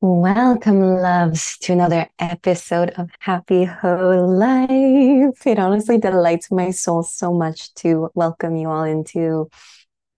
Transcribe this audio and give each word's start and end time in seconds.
Welcome, 0.00 0.80
loves, 0.80 1.58
to 1.58 1.72
another 1.74 2.08
episode 2.18 2.90
of 2.90 3.10
Happy 3.18 3.64
Hoe 3.64 4.26
Life. 4.26 5.46
It 5.46 5.58
honestly 5.58 5.98
delights 5.98 6.50
my 6.50 6.70
soul 6.70 7.02
so 7.02 7.34
much 7.34 7.74
to 7.74 8.10
welcome 8.14 8.56
you 8.56 8.70
all 8.70 8.84
into 8.84 9.50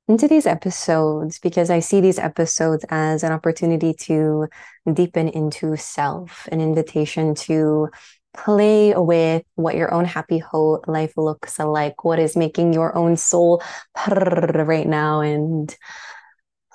into 0.06 0.28
these 0.28 0.46
episodes 0.46 1.38
because 1.40 1.70
I 1.70 1.80
see 1.80 2.00
these 2.00 2.18
episodes 2.18 2.84
as 2.90 3.24
an 3.24 3.32
opportunity 3.32 3.94
to 3.94 4.48
deepen 4.92 5.28
into 5.28 5.76
self, 5.76 6.48
an 6.52 6.60
invitation 6.60 7.34
to 7.46 7.88
play 8.34 8.94
with 8.96 9.42
what 9.56 9.74
your 9.74 9.92
own 9.92 10.04
happy 10.04 10.38
whole 10.38 10.84
life 10.86 11.16
looks 11.16 11.58
like, 11.58 12.04
what 12.04 12.20
is 12.20 12.36
making 12.36 12.72
your 12.72 12.96
own 12.96 13.16
soul 13.16 13.62
right 14.06 14.86
now 14.86 15.20
and 15.20 15.76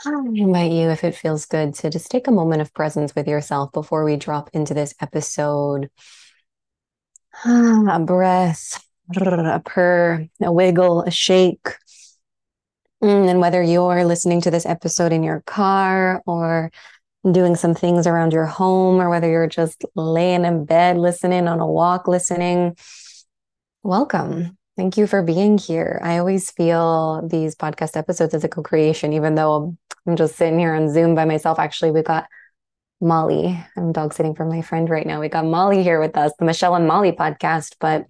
I 0.05 0.11
invite 0.35 0.71
you, 0.71 0.89
if 0.89 1.03
it 1.03 1.15
feels 1.15 1.45
good, 1.45 1.73
to 1.75 1.89
just 1.89 2.11
take 2.11 2.27
a 2.27 2.31
moment 2.31 2.61
of 2.61 2.73
presence 2.73 3.15
with 3.15 3.27
yourself 3.27 3.71
before 3.71 4.03
we 4.03 4.17
drop 4.17 4.51
into 4.53 4.75
this 4.75 4.93
episode. 5.01 5.89
A 7.45 7.99
breath, 8.05 8.85
a 9.15 9.61
purr, 9.65 10.27
a 10.41 10.51
wiggle, 10.51 11.01
a 11.01 11.11
shake. 11.11 11.69
Mm, 13.03 13.29
and 13.29 13.39
whether 13.39 13.63
you're 13.63 14.05
listening 14.05 14.41
to 14.41 14.51
this 14.51 14.65
episode 14.65 15.11
in 15.11 15.23
your 15.23 15.41
car 15.41 16.21
or 16.27 16.71
doing 17.29 17.55
some 17.55 17.73
things 17.73 18.05
around 18.05 18.31
your 18.31 18.45
home, 18.45 19.01
or 19.01 19.09
whether 19.09 19.29
you're 19.29 19.47
just 19.47 19.83
laying 19.95 20.45
in 20.45 20.65
bed 20.65 20.97
listening, 20.97 21.47
on 21.47 21.59
a 21.59 21.67
walk 21.67 22.07
listening, 22.07 22.77
welcome. 23.81 24.55
Thank 24.77 24.97
you 24.97 25.07
for 25.07 25.23
being 25.23 25.57
here. 25.57 25.99
I 26.03 26.17
always 26.17 26.51
feel 26.51 27.27
these 27.27 27.55
podcast 27.55 27.97
episodes 27.97 28.33
as 28.33 28.43
a 28.43 28.49
co 28.49 28.61
creation, 28.61 29.13
even 29.13 29.35
though 29.35 29.77
I'm 30.07 30.15
just 30.15 30.35
sitting 30.35 30.59
here 30.59 30.73
on 30.73 30.91
Zoom 30.91 31.15
by 31.15 31.25
myself. 31.25 31.59
Actually, 31.59 31.91
we 31.91 32.03
got 32.03 32.27
Molly. 33.01 33.59
I'm 33.75 33.91
dog 33.91 34.13
sitting 34.13 34.35
for 34.35 34.45
my 34.45 34.61
friend 34.61 34.89
right 34.89 35.05
now. 35.05 35.19
We 35.19 35.29
got 35.29 35.45
Molly 35.45 35.83
here 35.83 35.99
with 35.99 36.15
us, 36.17 36.31
the 36.37 36.45
Michelle 36.45 36.75
and 36.75 36.87
Molly 36.87 37.11
podcast. 37.11 37.75
But 37.79 38.05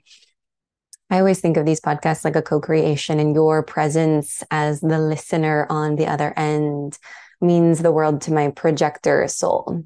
I 1.09 1.20
always 1.20 1.39
think 1.39 1.58
of 1.58 1.66
these 1.66 1.80
podcasts 1.80 2.25
like 2.25 2.36
a 2.36 2.42
co 2.42 2.59
creation, 2.59 3.20
and 3.20 3.33
your 3.33 3.64
presence 3.64 4.44
as 4.52 4.81
the 4.81 5.00
listener 5.00 5.67
on 5.70 5.95
the 5.95 6.08
other 6.08 6.33
end 6.36 6.97
means 7.42 7.80
the 7.80 7.92
world 7.92 8.22
to 8.22 8.33
my 8.33 8.50
projector 8.50 9.27
soul. 9.27 9.83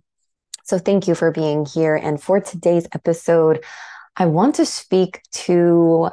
So 0.64 0.80
thank 0.80 1.08
you 1.08 1.16
for 1.16 1.32
being 1.32 1.66
here. 1.66 1.96
And 1.96 2.22
for 2.22 2.40
today's 2.40 2.88
episode, 2.94 3.64
I 4.16 4.26
want 4.26 4.56
to 4.56 4.66
speak 4.66 5.22
to 5.32 6.10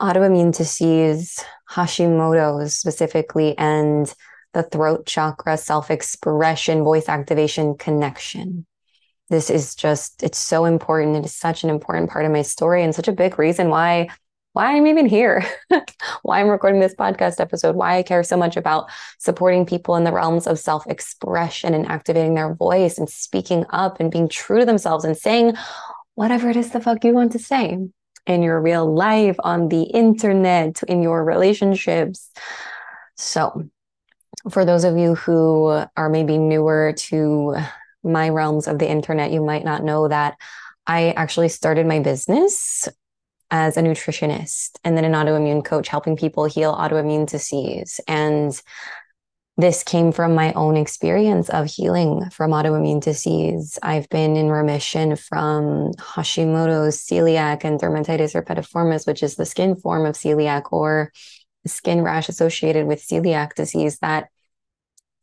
autoimmune 0.00 0.56
disease, 0.56 1.44
Hashimoto's 1.70 2.76
specifically, 2.76 3.56
and 3.58 4.12
the 4.56 4.62
throat 4.62 5.04
chakra, 5.04 5.58
self 5.58 5.90
expression, 5.90 6.82
voice 6.82 7.10
activation 7.10 7.76
connection. 7.76 8.64
This 9.28 9.50
is 9.50 9.74
just, 9.74 10.22
it's 10.22 10.38
so 10.38 10.64
important. 10.64 11.14
It 11.14 11.26
is 11.26 11.34
such 11.34 11.62
an 11.62 11.68
important 11.68 12.08
part 12.08 12.24
of 12.24 12.32
my 12.32 12.40
story 12.40 12.82
and 12.82 12.94
such 12.94 13.06
a 13.06 13.12
big 13.12 13.38
reason 13.38 13.68
why 13.68 14.08
why 14.54 14.74
I'm 14.74 14.86
even 14.86 15.04
here, 15.04 15.44
why 16.22 16.40
I'm 16.40 16.48
recording 16.48 16.80
this 16.80 16.94
podcast 16.94 17.40
episode, 17.40 17.76
why 17.76 17.98
I 17.98 18.02
care 18.02 18.22
so 18.22 18.38
much 18.38 18.56
about 18.56 18.88
supporting 19.18 19.66
people 19.66 19.96
in 19.96 20.04
the 20.04 20.12
realms 20.12 20.46
of 20.46 20.58
self 20.58 20.86
expression 20.86 21.74
and 21.74 21.86
activating 21.86 22.32
their 22.32 22.54
voice 22.54 22.96
and 22.96 23.10
speaking 23.10 23.66
up 23.68 24.00
and 24.00 24.10
being 24.10 24.30
true 24.30 24.60
to 24.60 24.64
themselves 24.64 25.04
and 25.04 25.14
saying 25.14 25.52
whatever 26.14 26.48
it 26.48 26.56
is 26.56 26.70
the 26.70 26.80
fuck 26.80 27.04
you 27.04 27.12
want 27.12 27.32
to 27.32 27.38
say 27.38 27.76
in 28.26 28.42
your 28.42 28.58
real 28.62 28.90
life, 28.90 29.36
on 29.40 29.68
the 29.68 29.82
internet, 29.82 30.82
in 30.84 31.02
your 31.02 31.22
relationships. 31.22 32.30
So, 33.16 33.68
for 34.50 34.64
those 34.64 34.84
of 34.84 34.96
you 34.96 35.14
who 35.14 35.82
are 35.96 36.08
maybe 36.08 36.38
newer 36.38 36.94
to 36.96 37.56
my 38.02 38.28
realms 38.28 38.68
of 38.68 38.78
the 38.78 38.88
internet, 38.88 39.32
you 39.32 39.44
might 39.44 39.64
not 39.64 39.82
know 39.82 40.08
that 40.08 40.36
I 40.86 41.10
actually 41.10 41.48
started 41.48 41.86
my 41.86 41.98
business 41.98 42.88
as 43.50 43.76
a 43.76 43.82
nutritionist 43.82 44.78
and 44.84 44.96
then 44.96 45.04
an 45.04 45.12
autoimmune 45.12 45.64
coach, 45.64 45.88
helping 45.88 46.16
people 46.16 46.44
heal 46.44 46.74
autoimmune 46.74 47.28
disease. 47.28 48.00
And 48.06 48.60
this 49.56 49.82
came 49.82 50.12
from 50.12 50.34
my 50.34 50.52
own 50.52 50.76
experience 50.76 51.48
of 51.48 51.66
healing 51.66 52.28
from 52.30 52.50
autoimmune 52.50 53.00
disease. 53.00 53.78
I've 53.82 54.08
been 54.10 54.36
in 54.36 54.50
remission 54.50 55.16
from 55.16 55.92
Hashimoto's, 55.94 56.98
celiac, 56.98 57.64
and 57.64 57.80
dermatitis 57.80 58.34
herpetiformis, 58.34 59.06
which 59.06 59.22
is 59.22 59.36
the 59.36 59.46
skin 59.46 59.74
form 59.74 60.04
of 60.04 60.14
celiac 60.14 60.72
or 60.72 61.10
skin 61.66 62.02
rash 62.02 62.28
associated 62.28 62.86
with 62.86 63.04
celiac 63.04 63.54
disease 63.54 63.98
that 63.98 64.28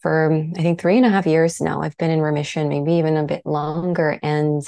for 0.04 0.32
um, 0.32 0.54
I 0.56 0.62
think 0.62 0.80
three 0.80 0.98
and 0.98 1.06
a 1.06 1.10
half 1.10 1.26
years 1.26 1.60
now. 1.60 1.82
I've 1.82 1.98
been 1.98 2.12
in 2.12 2.22
remission, 2.22 2.70
maybe 2.70 2.94
even 2.94 3.18
a 3.18 3.24
bit 3.24 3.44
longer. 3.46 4.20
And 4.22 4.62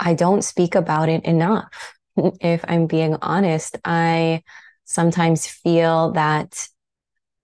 I 0.00 0.14
don't 0.14 0.42
speak 0.42 0.74
about 0.74 1.08
it 1.08 1.24
enough. 1.24 1.92
If 2.40 2.64
I'm 2.68 2.86
being 2.86 3.16
honest, 3.22 3.76
I 3.84 4.42
sometimes 4.84 5.46
feel 5.46 6.12
that 6.12 6.68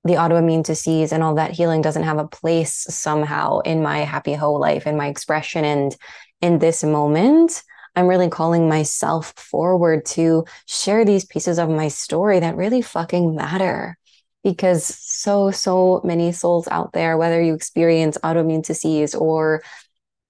the 0.04 0.14
autoimmune 0.14 0.64
disease 0.64 1.12
and 1.12 1.22
all 1.22 1.34
that 1.34 1.50
healing 1.50 1.82
doesn't 1.82 2.04
have 2.04 2.18
a 2.18 2.28
place 2.28 2.86
somehow 2.88 3.58
in 3.60 3.82
my 3.82 3.98
happy 3.98 4.34
whole 4.34 4.60
life, 4.60 4.86
in 4.86 4.96
my 4.96 5.08
expression. 5.08 5.64
And 5.64 5.96
in 6.40 6.58
this 6.60 6.82
moment, 6.84 7.62
I'm 7.96 8.06
really 8.06 8.28
calling 8.28 8.68
myself 8.68 9.32
forward 9.36 10.06
to 10.16 10.44
share 10.66 11.04
these 11.04 11.24
pieces 11.24 11.58
of 11.58 11.68
my 11.68 11.88
story 11.88 12.40
that 12.40 12.56
really 12.56 12.80
fucking 12.80 13.34
matter 13.34 13.98
because 14.42 14.84
so, 14.84 15.50
so 15.50 16.00
many 16.04 16.32
souls 16.32 16.66
out 16.68 16.92
there, 16.92 17.16
whether 17.16 17.40
you 17.42 17.54
experience 17.54 18.18
autoimmune 18.24 18.64
disease 18.64 19.14
or 19.14 19.62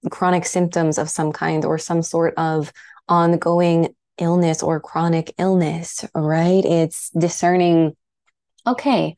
chronic 0.09 0.45
symptoms 0.45 0.97
of 0.97 1.09
some 1.09 1.31
kind 1.31 1.63
or 1.63 1.77
some 1.77 2.01
sort 2.01 2.33
of 2.37 2.73
ongoing 3.07 3.93
illness 4.17 4.61
or 4.63 4.79
chronic 4.79 5.33
illness, 5.37 6.05
right? 6.13 6.63
It's 6.65 7.09
discerning, 7.11 7.95
okay, 8.65 9.15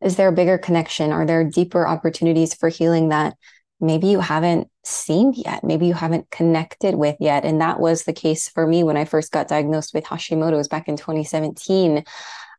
is 0.00 0.16
there 0.16 0.28
a 0.28 0.32
bigger 0.32 0.58
connection? 0.58 1.12
Are 1.12 1.26
there 1.26 1.44
deeper 1.44 1.86
opportunities 1.86 2.54
for 2.54 2.68
healing 2.68 3.10
that 3.10 3.36
maybe 3.80 4.08
you 4.08 4.20
haven't 4.20 4.68
seen 4.84 5.32
yet? 5.36 5.62
Maybe 5.62 5.86
you 5.86 5.94
haven't 5.94 6.30
connected 6.30 6.94
with 6.96 7.16
yet. 7.20 7.44
And 7.44 7.60
that 7.60 7.78
was 7.78 8.04
the 8.04 8.12
case 8.12 8.48
for 8.48 8.66
me 8.66 8.82
when 8.82 8.96
I 8.96 9.04
first 9.04 9.32
got 9.32 9.48
diagnosed 9.48 9.94
with 9.94 10.04
Hashimoto's 10.04 10.68
back 10.68 10.88
in 10.88 10.96
2017. 10.96 12.04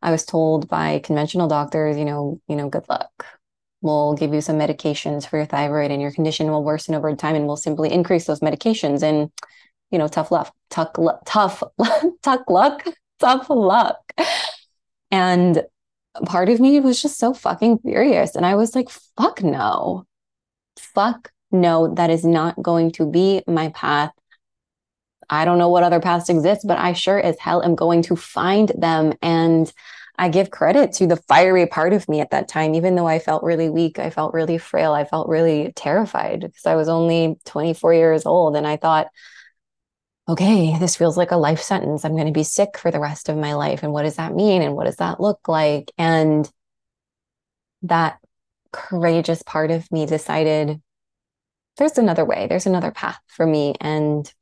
I 0.04 0.10
was 0.10 0.24
told 0.24 0.68
by 0.68 1.00
conventional 1.00 1.48
doctors, 1.48 1.96
you 1.96 2.04
know, 2.04 2.40
you 2.46 2.56
know, 2.56 2.68
good 2.68 2.88
luck. 2.88 3.26
We'll 3.80 4.14
give 4.14 4.34
you 4.34 4.40
some 4.40 4.58
medications 4.58 5.26
for 5.26 5.38
your 5.38 5.46
thyroid 5.46 5.90
and 5.90 6.00
your 6.00 6.12
condition 6.12 6.50
will 6.50 6.62
worsen 6.62 6.94
over 6.94 7.14
time 7.16 7.34
and 7.34 7.46
we'll 7.46 7.56
simply 7.56 7.90
increase 7.90 8.26
those 8.26 8.40
medications 8.40 9.02
and 9.02 9.30
you 9.90 9.98
know, 9.98 10.08
tough 10.08 10.30
luck, 10.30 10.54
tough, 10.70 10.92
tough, 11.24 11.62
tough 12.22 12.40
luck, 12.48 12.84
tough 13.20 13.48
luck. 13.48 14.12
And 15.10 15.62
part 16.26 16.48
of 16.48 16.60
me 16.60 16.80
was 16.80 17.00
just 17.00 17.18
so 17.18 17.32
fucking 17.32 17.78
furious. 17.78 18.34
And 18.34 18.44
I 18.44 18.56
was 18.56 18.74
like, 18.74 18.90
fuck 18.90 19.42
no. 19.42 20.04
Fuck 20.78 21.30
no, 21.52 21.94
that 21.94 22.10
is 22.10 22.24
not 22.24 22.60
going 22.60 22.90
to 22.92 23.06
be 23.08 23.42
my 23.46 23.68
path. 23.70 24.12
I 25.30 25.44
don't 25.44 25.58
know 25.58 25.68
what 25.68 25.82
other 25.82 26.00
paths 26.00 26.28
exist, 26.28 26.66
but 26.66 26.78
I 26.78 26.92
sure 26.92 27.20
as 27.20 27.38
hell 27.38 27.62
am 27.62 27.74
going 27.74 28.02
to 28.02 28.16
find 28.16 28.70
them. 28.76 29.14
And 29.22 29.72
I 30.16 30.28
give 30.28 30.50
credit 30.50 30.92
to 30.94 31.06
the 31.06 31.16
fiery 31.16 31.66
part 31.66 31.92
of 31.92 32.08
me 32.08 32.20
at 32.20 32.30
that 32.30 32.48
time, 32.48 32.74
even 32.74 32.94
though 32.94 33.06
I 33.06 33.18
felt 33.18 33.42
really 33.42 33.68
weak. 33.68 33.98
I 33.98 34.10
felt 34.10 34.32
really 34.32 34.58
frail. 34.58 34.92
I 34.92 35.04
felt 35.04 35.28
really 35.28 35.72
terrified 35.74 36.40
because 36.40 36.66
I 36.66 36.76
was 36.76 36.88
only 36.88 37.36
24 37.46 37.94
years 37.94 38.26
old. 38.26 38.56
And 38.56 38.66
I 38.66 38.76
thought, 38.76 39.08
okay, 40.28 40.78
this 40.78 40.96
feels 40.96 41.16
like 41.16 41.32
a 41.32 41.36
life 41.36 41.60
sentence. 41.60 42.04
I'm 42.04 42.14
going 42.14 42.26
to 42.26 42.32
be 42.32 42.44
sick 42.44 42.78
for 42.78 42.90
the 42.90 43.00
rest 43.00 43.28
of 43.28 43.36
my 43.36 43.54
life. 43.54 43.82
And 43.82 43.92
what 43.92 44.02
does 44.04 44.16
that 44.16 44.34
mean? 44.34 44.62
And 44.62 44.74
what 44.74 44.84
does 44.84 44.96
that 44.96 45.20
look 45.20 45.48
like? 45.48 45.90
And 45.98 46.50
that 47.82 48.18
courageous 48.72 49.42
part 49.42 49.70
of 49.70 49.90
me 49.92 50.06
decided 50.06 50.80
there's 51.76 51.98
another 51.98 52.24
way, 52.24 52.46
there's 52.48 52.66
another 52.66 52.90
path 52.90 53.18
for 53.28 53.46
me. 53.46 53.74
And 53.80 54.32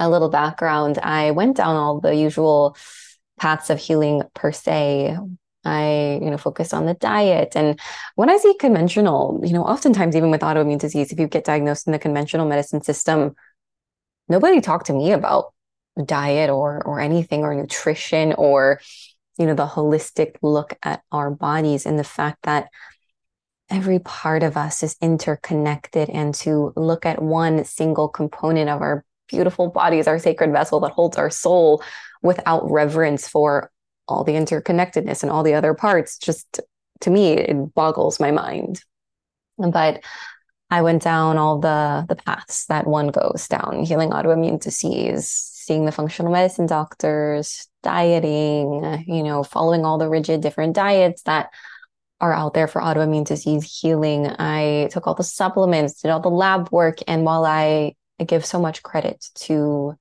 a 0.00 0.10
little 0.10 0.30
background 0.30 0.98
I 0.98 1.30
went 1.30 1.56
down 1.56 1.76
all 1.76 2.00
the 2.00 2.14
usual 2.16 2.76
paths 3.38 3.70
of 3.70 3.78
healing 3.78 4.22
per 4.34 4.50
se. 4.50 5.16
I, 5.62 6.18
you 6.22 6.30
know, 6.30 6.38
focused 6.38 6.72
on 6.72 6.86
the 6.86 6.94
diet. 6.94 7.52
And 7.54 7.78
when 8.14 8.30
I 8.30 8.38
see 8.38 8.56
conventional, 8.58 9.42
you 9.44 9.52
know, 9.52 9.62
oftentimes 9.62 10.16
even 10.16 10.30
with 10.30 10.40
autoimmune 10.40 10.78
disease, 10.78 11.12
if 11.12 11.20
you 11.20 11.26
get 11.26 11.44
diagnosed 11.44 11.86
in 11.86 11.92
the 11.92 11.98
conventional 11.98 12.48
medicine 12.48 12.82
system, 12.82 13.34
nobody 14.26 14.62
talked 14.62 14.86
to 14.86 14.94
me 14.94 15.12
about 15.12 15.52
diet 16.06 16.48
or 16.48 16.82
or 16.86 17.00
anything 17.00 17.42
or 17.42 17.54
nutrition 17.54 18.32
or 18.34 18.80
you 19.38 19.46
know 19.46 19.54
the 19.54 19.66
holistic 19.66 20.36
look 20.42 20.78
at 20.82 21.02
our 21.12 21.30
bodies 21.30 21.86
and 21.86 21.98
the 21.98 22.04
fact 22.04 22.38
that 22.44 22.68
every 23.68 23.98
part 23.98 24.42
of 24.42 24.56
us 24.56 24.82
is 24.82 24.96
interconnected 25.00 26.10
and 26.10 26.34
to 26.34 26.72
look 26.76 27.06
at 27.06 27.22
one 27.22 27.64
single 27.64 28.08
component 28.08 28.68
of 28.68 28.80
our 28.80 29.04
beautiful 29.30 29.68
bodies 29.68 30.06
our 30.06 30.18
sacred 30.18 30.52
vessel 30.52 30.80
that 30.80 30.92
holds 30.92 31.16
our 31.16 31.30
soul 31.30 31.82
without 32.22 32.70
reverence 32.70 33.28
for 33.28 33.70
all 34.08 34.24
the 34.24 34.32
interconnectedness 34.32 35.22
and 35.22 35.30
all 35.30 35.42
the 35.42 35.54
other 35.54 35.74
parts 35.74 36.18
just 36.18 36.60
to 37.00 37.10
me 37.10 37.32
it 37.32 37.74
boggles 37.74 38.20
my 38.20 38.30
mind 38.30 38.82
But 39.58 40.02
I 40.70 40.82
went 40.82 41.02
down 41.02 41.36
all 41.36 41.58
the 41.58 42.06
the 42.08 42.14
paths 42.16 42.66
that 42.66 42.86
one 42.86 43.08
goes 43.08 43.48
down, 43.48 43.84
healing 43.84 44.10
autoimmune 44.10 44.60
disease, 44.60 45.28
seeing 45.28 45.84
the 45.84 45.92
functional 45.92 46.32
medicine 46.32 46.66
doctors, 46.66 47.68
dieting, 47.82 49.04
you 49.06 49.22
know, 49.24 49.42
following 49.42 49.84
all 49.84 49.98
the 49.98 50.08
rigid 50.08 50.40
different 50.40 50.76
diets 50.76 51.22
that 51.22 51.50
are 52.20 52.32
out 52.32 52.54
there 52.54 52.68
for 52.68 52.80
autoimmune 52.80 53.26
disease 53.26 53.80
healing. 53.80 54.26
I 54.38 54.88
took 54.92 55.06
all 55.06 55.14
the 55.14 55.24
supplements, 55.24 56.02
did 56.02 56.10
all 56.10 56.20
the 56.20 56.28
lab 56.28 56.70
work. 56.70 56.98
And 57.08 57.24
while 57.24 57.44
I, 57.44 57.96
I 58.20 58.24
give 58.24 58.44
so 58.44 58.60
much 58.60 58.82
credit 58.82 59.24
to 59.46 59.94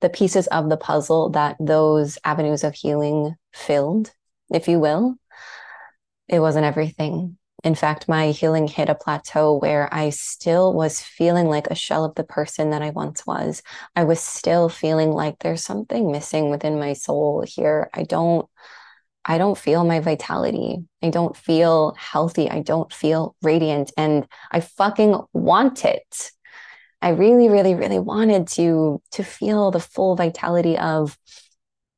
the 0.00 0.10
pieces 0.10 0.48
of 0.48 0.68
the 0.68 0.76
puzzle 0.76 1.30
that 1.30 1.56
those 1.60 2.18
avenues 2.24 2.64
of 2.64 2.74
healing 2.74 3.36
filled, 3.52 4.12
if 4.52 4.68
you 4.68 4.80
will, 4.80 5.14
it 6.28 6.40
wasn't 6.40 6.66
everything. 6.66 7.38
In 7.62 7.74
fact, 7.74 8.08
my 8.08 8.30
healing 8.30 8.68
hit 8.68 8.90
a 8.90 8.94
plateau 8.94 9.56
where 9.56 9.88
I 9.92 10.10
still 10.10 10.74
was 10.74 11.00
feeling 11.00 11.46
like 11.46 11.68
a 11.68 11.74
shell 11.74 12.04
of 12.04 12.14
the 12.14 12.24
person 12.24 12.70
that 12.70 12.82
I 12.82 12.90
once 12.90 13.24
was. 13.24 13.62
I 13.96 14.04
was 14.04 14.20
still 14.20 14.68
feeling 14.68 15.12
like 15.12 15.38
there's 15.38 15.64
something 15.64 16.12
missing 16.12 16.50
within 16.50 16.78
my 16.78 16.92
soul 16.92 17.42
here. 17.46 17.88
I 17.94 18.02
don't 18.02 18.46
I 19.24 19.38
don't 19.38 19.56
feel 19.56 19.84
my 19.84 20.00
vitality. 20.00 20.84
I 21.02 21.08
don't 21.08 21.34
feel 21.34 21.94
healthy. 21.98 22.50
I 22.50 22.60
don't 22.60 22.92
feel 22.92 23.34
radiant. 23.40 23.90
And 23.96 24.26
I 24.50 24.60
fucking 24.60 25.18
want 25.32 25.86
it. 25.86 26.32
I 27.04 27.10
really, 27.10 27.50
really, 27.50 27.74
really 27.74 27.98
wanted 27.98 28.46
to, 28.56 29.02
to 29.10 29.22
feel 29.22 29.70
the 29.70 29.78
full 29.78 30.16
vitality 30.16 30.78
of 30.78 31.18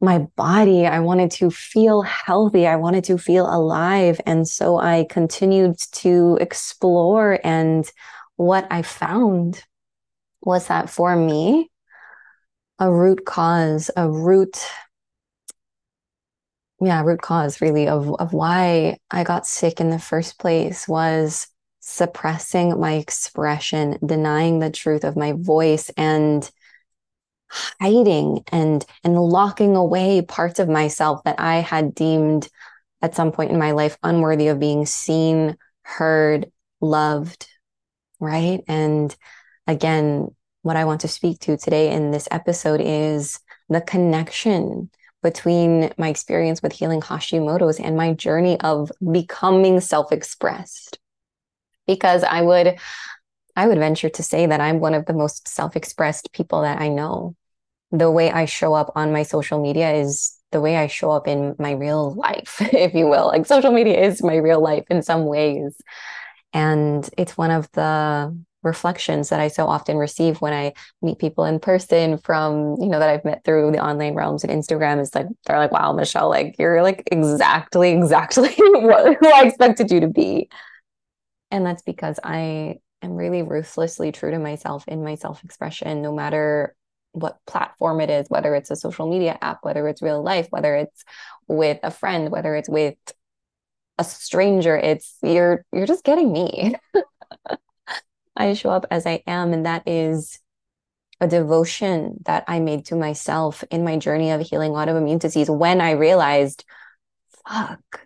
my 0.00 0.26
body. 0.34 0.84
I 0.84 0.98
wanted 0.98 1.30
to 1.32 1.48
feel 1.48 2.02
healthy. 2.02 2.66
I 2.66 2.74
wanted 2.74 3.04
to 3.04 3.16
feel 3.16 3.46
alive. 3.46 4.20
And 4.26 4.48
so 4.48 4.78
I 4.78 5.06
continued 5.08 5.78
to 5.92 6.38
explore. 6.40 7.38
And 7.44 7.88
what 8.34 8.66
I 8.68 8.82
found 8.82 9.62
was 10.40 10.66
that 10.66 10.90
for 10.90 11.14
me, 11.14 11.70
a 12.80 12.92
root 12.92 13.24
cause, 13.24 13.92
a 13.96 14.10
root 14.10 14.58
yeah, 16.80 17.00
root 17.02 17.22
cause 17.22 17.60
really 17.60 17.86
of 17.86 18.12
of 18.16 18.32
why 18.32 18.98
I 19.10 19.22
got 19.22 19.46
sick 19.46 19.80
in 19.80 19.88
the 19.88 20.00
first 20.00 20.38
place 20.40 20.88
was 20.88 21.46
suppressing 21.88 22.80
my 22.80 22.94
expression, 22.94 23.96
denying 24.04 24.58
the 24.58 24.70
truth 24.70 25.04
of 25.04 25.16
my 25.16 25.32
voice 25.32 25.88
and 25.96 26.50
hiding 27.48 28.42
and 28.50 28.84
and 29.04 29.14
locking 29.14 29.76
away 29.76 30.20
parts 30.20 30.58
of 30.58 30.68
myself 30.68 31.22
that 31.22 31.38
I 31.38 31.58
had 31.60 31.94
deemed 31.94 32.48
at 33.02 33.14
some 33.14 33.30
point 33.30 33.52
in 33.52 33.58
my 33.58 33.70
life 33.70 33.96
unworthy 34.02 34.48
of 34.48 34.58
being 34.58 34.84
seen, 34.84 35.56
heard, 35.82 36.50
loved, 36.80 37.46
right? 38.18 38.62
And 38.66 39.14
again, 39.68 40.34
what 40.62 40.74
I 40.74 40.86
want 40.86 41.02
to 41.02 41.08
speak 41.08 41.38
to 41.42 41.56
today 41.56 41.92
in 41.92 42.10
this 42.10 42.26
episode 42.32 42.80
is 42.80 43.38
the 43.68 43.80
connection 43.80 44.90
between 45.22 45.92
my 45.98 46.08
experience 46.08 46.62
with 46.62 46.72
healing 46.72 47.00
Hashimoto's 47.00 47.78
and 47.78 47.96
my 47.96 48.12
journey 48.12 48.58
of 48.60 48.90
becoming 49.12 49.78
self-expressed. 49.78 50.98
Because 51.86 52.24
I 52.24 52.42
would 52.42 52.78
I 53.56 53.66
would 53.66 53.78
venture 53.78 54.10
to 54.10 54.22
say 54.22 54.46
that 54.46 54.60
I'm 54.60 54.80
one 54.80 54.92
of 54.94 55.06
the 55.06 55.14
most 55.14 55.48
self-expressed 55.48 56.32
people 56.32 56.60
that 56.62 56.80
I 56.80 56.88
know. 56.88 57.34
The 57.90 58.10
way 58.10 58.30
I 58.30 58.44
show 58.44 58.74
up 58.74 58.92
on 58.94 59.12
my 59.12 59.22
social 59.22 59.60
media 59.62 59.92
is 59.92 60.36
the 60.52 60.60
way 60.60 60.76
I 60.76 60.86
show 60.88 61.10
up 61.10 61.26
in 61.26 61.56
my 61.58 61.72
real 61.72 62.14
life, 62.14 62.56
if 62.60 62.94
you 62.94 63.06
will. 63.06 63.28
Like 63.28 63.46
social 63.46 63.72
media 63.72 64.00
is 64.00 64.22
my 64.22 64.36
real 64.36 64.60
life 64.60 64.84
in 64.90 65.02
some 65.02 65.24
ways. 65.24 65.76
And 66.52 67.08
it's 67.16 67.36
one 67.36 67.50
of 67.50 67.70
the 67.72 68.36
reflections 68.62 69.28
that 69.28 69.40
I 69.40 69.48
so 69.48 69.66
often 69.66 69.96
receive 69.96 70.40
when 70.40 70.52
I 70.52 70.74
meet 71.00 71.18
people 71.18 71.44
in 71.44 71.60
person 71.60 72.18
from, 72.18 72.76
you 72.80 72.88
know, 72.88 72.98
that 72.98 73.08
I've 73.08 73.24
met 73.24 73.44
through 73.44 73.70
the 73.72 73.82
online 73.82 74.14
realms 74.14 74.44
and 74.44 74.52
Instagram 74.52 75.00
is 75.00 75.14
like, 75.14 75.26
they're 75.46 75.58
like, 75.58 75.72
wow, 75.72 75.92
Michelle, 75.92 76.28
like 76.28 76.56
you're 76.58 76.82
like 76.82 77.04
exactly, 77.10 77.90
exactly 77.96 78.54
what, 78.58 79.16
who 79.20 79.32
I 79.32 79.44
expected 79.46 79.90
you 79.90 80.00
to 80.00 80.08
be. 80.08 80.48
And 81.50 81.64
that's 81.64 81.82
because 81.82 82.18
I 82.22 82.76
am 83.02 83.14
really 83.14 83.42
ruthlessly 83.42 84.12
true 84.12 84.30
to 84.30 84.38
myself 84.38 84.86
in 84.88 85.04
my 85.04 85.14
self 85.14 85.44
expression, 85.44 86.02
no 86.02 86.12
matter 86.12 86.74
what 87.12 87.38
platform 87.46 88.00
it 88.00 88.10
is, 88.10 88.28
whether 88.28 88.54
it's 88.54 88.70
a 88.70 88.76
social 88.76 89.08
media 89.08 89.38
app, 89.40 89.60
whether 89.62 89.88
it's 89.88 90.02
real 90.02 90.22
life, 90.22 90.48
whether 90.50 90.74
it's 90.76 91.04
with 91.48 91.78
a 91.82 91.90
friend, 91.90 92.30
whether 92.30 92.54
it's 92.54 92.68
with 92.68 92.96
a 93.98 94.04
stranger, 94.04 94.76
it's 94.76 95.16
you're 95.22 95.64
you're 95.72 95.86
just 95.86 96.04
getting 96.04 96.32
me. 96.32 96.74
I 98.36 98.52
show 98.54 98.70
up 98.70 98.86
as 98.90 99.06
I 99.06 99.22
am. 99.26 99.52
And 99.52 99.64
that 99.66 99.88
is 99.88 100.38
a 101.20 101.26
devotion 101.26 102.18
that 102.26 102.44
I 102.46 102.60
made 102.60 102.86
to 102.86 102.96
myself 102.96 103.64
in 103.70 103.84
my 103.84 103.96
journey 103.96 104.30
of 104.30 104.42
healing 104.42 104.72
autoimmune 104.72 105.18
disease 105.18 105.48
when 105.48 105.80
I 105.80 105.92
realized, 105.92 106.64
fuck, 107.48 108.05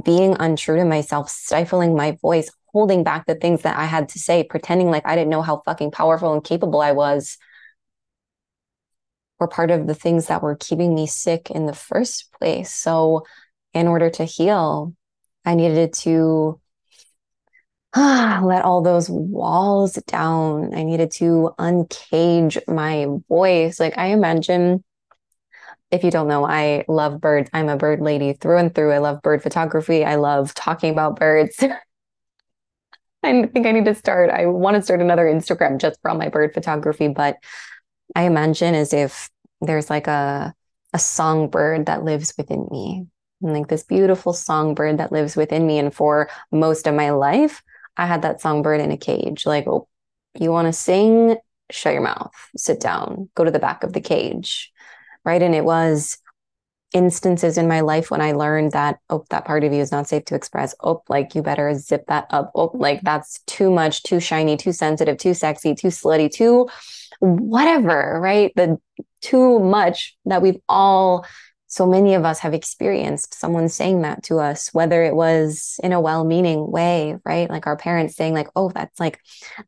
being 0.00 0.36
untrue 0.38 0.76
to 0.76 0.84
myself, 0.84 1.28
stifling 1.28 1.96
my 1.96 2.12
voice, 2.22 2.50
holding 2.72 3.04
back 3.04 3.26
the 3.26 3.34
things 3.34 3.62
that 3.62 3.76
I 3.78 3.84
had 3.84 4.08
to 4.10 4.18
say, 4.18 4.44
pretending 4.44 4.90
like 4.90 5.06
I 5.06 5.14
didn't 5.14 5.30
know 5.30 5.42
how 5.42 5.62
fucking 5.64 5.90
powerful 5.92 6.32
and 6.32 6.44
capable 6.44 6.80
I 6.80 6.92
was, 6.92 7.38
were 9.38 9.48
part 9.48 9.70
of 9.70 9.86
the 9.86 9.94
things 9.94 10.26
that 10.26 10.42
were 10.42 10.56
keeping 10.56 10.94
me 10.94 11.06
sick 11.06 11.50
in 11.50 11.66
the 11.66 11.74
first 11.74 12.32
place. 12.38 12.72
So, 12.72 13.24
in 13.74 13.86
order 13.86 14.08
to 14.10 14.24
heal, 14.24 14.94
I 15.44 15.54
needed 15.54 15.92
to 15.94 16.60
let 17.96 18.64
all 18.64 18.82
those 18.82 19.08
walls 19.08 19.94
down. 20.06 20.74
I 20.74 20.82
needed 20.82 21.10
to 21.12 21.54
uncage 21.58 22.58
my 22.68 23.06
voice. 23.28 23.80
Like 23.80 23.96
I 23.96 24.06
imagine, 24.06 24.84
if 25.90 26.04
you 26.04 26.10
don't 26.10 26.28
know, 26.28 26.44
I 26.44 26.84
love 26.88 27.20
birds. 27.20 27.48
I'm 27.52 27.68
a 27.68 27.76
bird 27.76 28.00
lady 28.00 28.32
through 28.32 28.58
and 28.58 28.74
through. 28.74 28.92
I 28.92 28.98
love 28.98 29.22
bird 29.22 29.42
photography. 29.42 30.04
I 30.04 30.16
love 30.16 30.54
talking 30.54 30.90
about 30.90 31.18
birds. 31.18 31.56
I 33.22 33.46
think 33.46 33.66
I 33.66 33.72
need 33.72 33.86
to 33.86 33.94
start. 33.94 34.30
I 34.30 34.46
want 34.46 34.76
to 34.76 34.82
start 34.82 35.00
another 35.00 35.24
Instagram 35.24 35.78
just 35.78 36.00
for 36.00 36.10
all 36.10 36.18
my 36.18 36.28
bird 36.28 36.54
photography, 36.54 37.08
but 37.08 37.36
I 38.14 38.22
imagine 38.22 38.74
as 38.74 38.92
if 38.92 39.30
there's 39.60 39.90
like 39.90 40.06
a 40.06 40.54
a 40.92 40.98
songbird 40.98 41.86
that 41.86 42.04
lives 42.04 42.32
within 42.38 42.66
me. 42.70 43.06
And 43.42 43.52
like 43.52 43.68
this 43.68 43.82
beautiful 43.82 44.32
songbird 44.32 44.98
that 44.98 45.12
lives 45.12 45.36
within 45.36 45.66
me. 45.66 45.78
And 45.78 45.94
for 45.94 46.30
most 46.50 46.86
of 46.86 46.94
my 46.94 47.10
life, 47.10 47.62
I 47.98 48.06
had 48.06 48.22
that 48.22 48.40
songbird 48.40 48.80
in 48.80 48.90
a 48.90 48.96
cage. 48.96 49.44
Like, 49.44 49.66
oh, 49.66 49.88
you 50.38 50.50
want 50.50 50.66
to 50.66 50.72
sing? 50.72 51.36
Shut 51.70 51.92
your 51.92 52.02
mouth, 52.02 52.32
sit 52.56 52.80
down, 52.80 53.28
go 53.34 53.42
to 53.42 53.50
the 53.50 53.58
back 53.58 53.82
of 53.82 53.92
the 53.92 54.00
cage. 54.00 54.72
Right. 55.26 55.42
And 55.42 55.54
it 55.54 55.64
was 55.64 56.18
instances 56.94 57.58
in 57.58 57.68
my 57.68 57.80
life 57.80 58.10
when 58.10 58.22
I 58.22 58.32
learned 58.32 58.72
that, 58.72 59.00
oh, 59.10 59.24
that 59.30 59.44
part 59.44 59.64
of 59.64 59.72
you 59.72 59.80
is 59.80 59.92
not 59.92 60.08
safe 60.08 60.24
to 60.26 60.34
express. 60.34 60.74
Oh, 60.82 61.02
like 61.08 61.34
you 61.34 61.42
better 61.42 61.74
zip 61.74 62.06
that 62.06 62.26
up. 62.30 62.52
Oh, 62.54 62.70
like 62.72 63.02
that's 63.02 63.40
too 63.46 63.70
much, 63.70 64.02
too 64.04 64.20
shiny, 64.20 64.56
too 64.56 64.72
sensitive, 64.72 65.18
too 65.18 65.34
sexy, 65.34 65.74
too 65.74 65.88
slutty, 65.88 66.30
too 66.30 66.68
whatever, 67.18 68.18
right? 68.20 68.52
The 68.56 68.78
too 69.20 69.58
much 69.58 70.16
that 70.26 70.42
we've 70.42 70.60
all 70.68 71.26
so 71.68 71.86
many 71.86 72.14
of 72.14 72.24
us 72.24 72.38
have 72.38 72.54
experienced 72.54 73.34
someone 73.34 73.68
saying 73.68 74.02
that 74.02 74.22
to 74.24 74.38
us, 74.38 74.72
whether 74.72 75.02
it 75.02 75.14
was 75.14 75.80
in 75.82 75.92
a 75.92 76.00
well 76.00 76.24
meaning 76.24 76.70
way, 76.70 77.16
right? 77.24 77.50
Like 77.50 77.66
our 77.66 77.76
parents 77.76 78.16
saying, 78.16 78.34
like, 78.34 78.48
oh, 78.54 78.70
that's 78.70 78.98
like, 79.00 79.20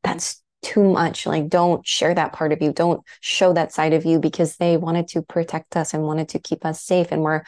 that's 0.03 0.41
too 0.63 0.93
much. 0.93 1.27
Like, 1.27 1.49
don't 1.49 1.87
share 1.87 2.15
that 2.15 2.33
part 2.33 2.53
of 2.53 2.61
you. 2.61 2.73
Don't 2.73 3.03
show 3.21 3.53
that 3.53 3.73
side 3.73 3.93
of 3.93 4.05
you 4.05 4.19
because 4.19 4.57
they 4.57 4.77
wanted 4.77 5.09
to 5.09 5.23
protect 5.23 5.77
us 5.77 5.95
and 5.95 6.03
wanted 6.03 6.31
to 6.31 6.39
keep 6.39 6.65
us 6.65 6.83
safe. 6.83 7.13
And 7.13 7.23
we're 7.23 7.43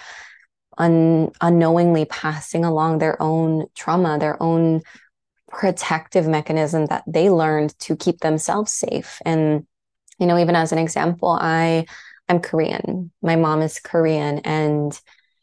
un- 0.79 1.31
unknowingly 1.41 2.05
passing 2.05 2.65
along 2.65 2.99
their 2.99 3.21
own 3.21 3.67
trauma, 3.75 4.19
their 4.19 4.41
own 4.43 4.83
protective 5.49 6.29
mechanism 6.29 6.87
that 6.87 7.03
they 7.07 7.31
learned 7.31 7.77
to 7.81 7.97
keep 7.97 8.21
themselves 8.21 8.73
safe. 8.73 9.21
And, 9.25 9.67
you 10.19 10.27
know, 10.27 10.39
even 10.39 10.55
as 10.55 10.73
an 10.73 10.79
example, 10.79 11.37
I, 11.41 11.87
I'm 12.29 12.41
Korean. 12.41 13.11
My 13.23 13.37
mom 13.37 13.63
is 13.63 13.81
Korean 13.81 14.39
and 14.41 14.99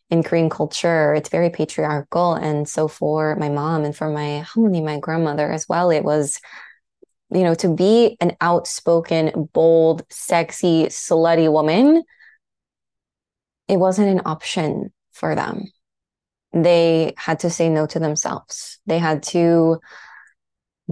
in 0.10 0.24
Korean 0.24 0.50
culture, 0.50 1.14
it's 1.14 1.28
very 1.28 1.50
patriarchal. 1.50 2.34
And 2.36 2.70
so 2.70 2.88
for 2.88 3.36
my 3.36 3.50
mom 3.50 3.84
and 3.84 3.94
for 3.94 4.10
my 4.10 4.46
halmeoni, 4.48 4.82
my 4.82 5.00
grandmother 5.00 5.52
as 5.52 5.68
well, 5.68 5.90
it 5.90 6.06
was, 6.06 6.40
you 7.30 7.44
know, 7.44 7.56
to 7.56 7.70
be 7.70 8.18
an 8.20 8.36
outspoken, 8.42 9.50
bold, 9.54 10.04
sexy, 10.10 10.86
slutty 10.86 11.52
woman, 11.52 12.04
it 13.68 13.78
wasn't 13.78 14.08
an 14.08 14.22
option 14.26 14.94
for 15.12 15.36
them. 15.36 15.66
They 16.54 17.14
had 17.18 17.40
to 17.40 17.50
say 17.50 17.70
no 17.70 17.86
to 17.88 18.00
themselves. 18.00 18.80
They 18.86 19.00
had 19.00 19.24
to 19.24 19.80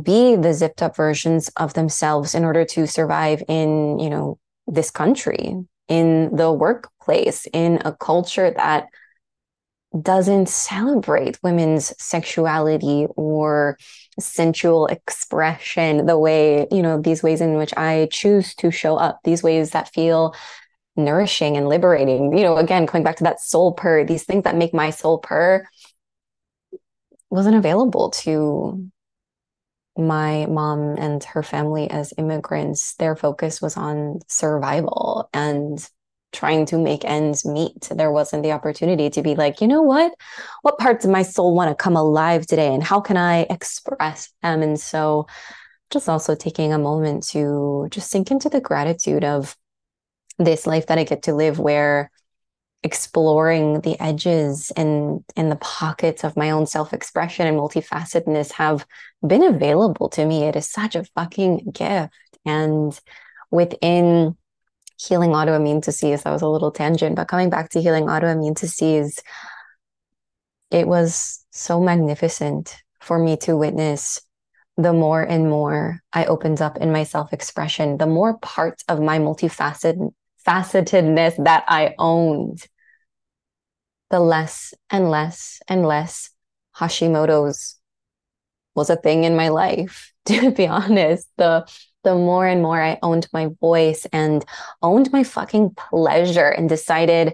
be 0.01 0.35
the 0.35 0.53
zipped 0.53 0.81
up 0.81 0.95
versions 0.95 1.49
of 1.55 1.73
themselves 1.73 2.35
in 2.35 2.43
order 2.43 2.65
to 2.65 2.85
survive 2.85 3.41
in, 3.47 3.97
you 3.99 4.09
know, 4.09 4.37
this 4.67 4.91
country 4.91 5.55
in 5.87 6.35
the 6.35 6.51
workplace, 6.51 7.47
in 7.53 7.79
a 7.85 7.93
culture 7.93 8.51
that 8.51 8.87
doesn't 10.01 10.49
celebrate 10.49 11.39
women's 11.43 11.93
sexuality 12.01 13.07
or 13.15 13.77
sensual 14.19 14.87
expression 14.87 16.05
the 16.05 16.17
way, 16.17 16.67
you 16.71 16.81
know, 16.81 17.01
these 17.01 17.23
ways 17.23 17.41
in 17.41 17.55
which 17.55 17.73
I 17.77 18.07
choose 18.11 18.55
to 18.55 18.71
show 18.71 18.97
up, 18.97 19.19
these 19.23 19.43
ways 19.43 19.71
that 19.71 19.93
feel 19.93 20.35
nourishing 20.95 21.57
and 21.57 21.67
liberating. 21.67 22.37
You 22.37 22.43
know, 22.43 22.57
again, 22.57 22.87
coming 22.87 23.03
back 23.03 23.17
to 23.17 23.23
that 23.25 23.41
soul 23.41 23.73
purr, 23.73 24.05
these 24.05 24.23
things 24.23 24.43
that 24.43 24.55
make 24.55 24.73
my 24.73 24.89
soul 24.89 25.17
purr 25.17 25.67
wasn't 27.29 27.55
available 27.55 28.11
to 28.11 28.89
my 29.97 30.45
mom 30.47 30.95
and 30.97 31.23
her 31.23 31.43
family 31.43 31.89
as 31.89 32.13
immigrants. 32.17 32.95
Their 32.95 33.15
focus 33.15 33.61
was 33.61 33.77
on 33.77 34.19
survival 34.27 35.29
and 35.33 35.87
trying 36.35 36.65
to 36.67 36.77
make 36.77 37.05
ends 37.05 37.45
meet. 37.45 37.89
There 37.89 38.11
wasn't 38.11 38.43
the 38.43 38.51
opportunity 38.51 39.09
to 39.09 39.21
be 39.21 39.35
like, 39.35 39.61
you 39.61 39.67
know 39.67 39.81
what? 39.81 40.13
What 40.61 40.77
parts 40.77 41.05
of 41.05 41.11
my 41.11 41.23
soul 41.23 41.55
want 41.55 41.69
to 41.69 41.83
come 41.83 41.95
alive 41.95 42.45
today? 42.45 42.73
And 42.73 42.83
how 42.83 43.01
can 43.01 43.17
I 43.17 43.47
express 43.49 44.31
them? 44.43 44.61
And 44.61 44.79
so, 44.79 45.27
just 45.91 46.09
also 46.09 46.35
taking 46.35 46.73
a 46.73 46.79
moment 46.79 47.27
to 47.29 47.87
just 47.91 48.09
sink 48.09 48.31
into 48.31 48.49
the 48.49 48.61
gratitude 48.61 49.23
of 49.23 49.55
this 50.37 50.67
life 50.67 50.87
that 50.87 50.97
I 50.97 51.03
get 51.03 51.23
to 51.23 51.33
live 51.33 51.59
where 51.59 52.11
exploring 52.83 53.81
the 53.81 53.99
edges 53.99 54.71
and 54.77 55.23
and 55.35 55.51
the 55.51 55.55
pockets 55.55 56.23
of 56.23 56.37
my 56.37 56.51
own 56.51 56.67
self-expression 56.67 57.47
and 57.47 57.57
multifacetedness 57.57 58.51
have 58.51 58.85
been 59.25 59.43
available 59.43 60.07
to 60.09 60.25
me. 60.25 60.43
It 60.43 60.55
is 60.55 60.69
such 60.69 60.95
a 60.95 61.03
fucking 61.15 61.71
gift. 61.71 62.13
And 62.45 62.99
within 63.49 64.37
healing 64.97 65.31
autoimmune 65.31 65.83
disease, 65.83 66.23
that 66.23 66.31
was 66.31 66.41
a 66.41 66.47
little 66.47 66.71
tangent, 66.71 67.15
but 67.15 67.27
coming 67.27 67.49
back 67.49 67.69
to 67.69 67.81
healing 67.81 68.05
autoimmune 68.05 68.55
disease, 68.55 69.19
it 70.71 70.87
was 70.87 71.45
so 71.51 71.79
magnificent 71.81 72.75
for 73.01 73.19
me 73.19 73.37
to 73.37 73.55
witness 73.55 74.21
the 74.77 74.93
more 74.93 75.21
and 75.21 75.49
more 75.49 76.01
I 76.11 76.25
opened 76.25 76.61
up 76.61 76.77
in 76.77 76.91
my 76.91 77.03
self 77.03 77.31
expression, 77.31 77.97
the 77.97 78.07
more 78.07 78.37
parts 78.39 78.83
of 78.89 78.99
my 78.99 79.19
multifaceted 79.19 80.13
facetedness 80.45 81.43
that 81.43 81.63
I 81.67 81.95
owned, 81.97 82.67
the 84.09 84.19
less 84.19 84.73
and 84.89 85.09
less 85.09 85.61
and 85.67 85.85
less 85.85 86.29
Hashimoto's 86.77 87.79
was 88.75 88.89
a 88.89 88.97
thing 88.97 89.23
in 89.23 89.35
my 89.35 89.49
life. 89.49 90.11
To 90.25 90.49
be 90.49 90.65
honest, 90.65 91.29
the 91.37 91.67
the 92.05 92.15
more 92.15 92.47
and 92.47 92.61
more 92.61 92.81
I 92.81 92.97
owned 93.03 93.27
my 93.33 93.49
voice 93.59 94.07
and 94.13 94.45
owned 94.81 95.11
my 95.11 95.23
fucking 95.23 95.71
pleasure 95.71 96.47
and 96.47 96.69
decided 96.69 97.33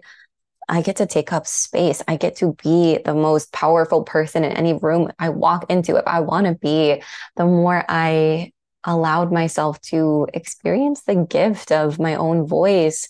I 0.67 0.81
get 0.81 0.95
to 0.95 1.05
take 1.05 1.33
up 1.33 1.45
space. 1.45 2.01
I 2.07 2.15
get 2.15 2.37
to 2.37 2.55
be 2.63 2.97
the 3.03 3.13
most 3.13 3.51
powerful 3.51 4.03
person 4.03 4.43
in 4.43 4.53
any 4.53 4.73
room 4.73 5.11
I 5.19 5.29
walk 5.29 5.69
into 5.69 5.97
if 5.97 6.07
I 6.07 6.21
want 6.21 6.47
to 6.47 6.55
be, 6.55 7.03
the 7.35 7.45
more 7.45 7.83
I 7.89 8.53
allowed 8.85 9.31
myself 9.31 9.79
to 9.81 10.27
experience 10.33 11.01
the 11.01 11.15
gift 11.15 11.71
of 11.71 11.99
my 11.99 12.15
own 12.15 12.47
voice, 12.47 13.07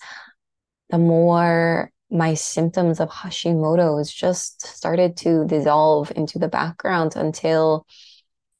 the 0.89 0.97
more 0.97 1.91
my 2.09 2.33
symptoms 2.33 2.99
of 2.99 3.09
Hashimoto's 3.09 4.11
just 4.11 4.65
started 4.65 5.15
to 5.17 5.45
dissolve 5.45 6.11
into 6.15 6.39
the 6.39 6.49
background 6.49 7.15
until 7.15 7.85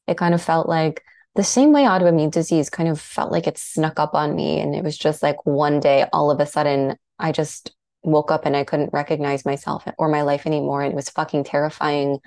it 0.08 0.18
kind 0.18 0.34
of 0.34 0.42
felt 0.42 0.70
like 0.70 1.04
the 1.36 1.44
same 1.44 1.72
way 1.72 1.84
autoimmune 1.84 2.32
disease 2.32 2.70
kind 2.70 2.90
of 2.90 3.00
felt 3.00 3.32
like 3.32 3.48
it 3.48 3.58
snuck 3.58 4.00
up 4.00 4.14
on 4.14 4.36
me. 4.36 4.60
And 4.60 4.76
it 4.76 4.84
was 4.84 4.98
just 4.98 5.24
like 5.24 5.46
one 5.46 5.80
day, 5.80 6.06
all 6.12 6.30
of 6.30 6.40
a 6.40 6.46
sudden, 6.46 6.98
I 7.18 7.32
just 7.32 7.74
woke 8.04 8.32
up 8.32 8.46
and 8.46 8.56
I 8.56 8.64
couldn't 8.64 8.94
recognize 8.94 9.46
myself 9.46 9.88
or 9.98 10.10
my 10.10 10.24
life 10.24 10.46
anymore. 10.46 10.84
And 10.84 10.92
it 10.92 10.96
was 10.96 11.10
fucking 11.10 11.46
terrifying. 11.46 12.20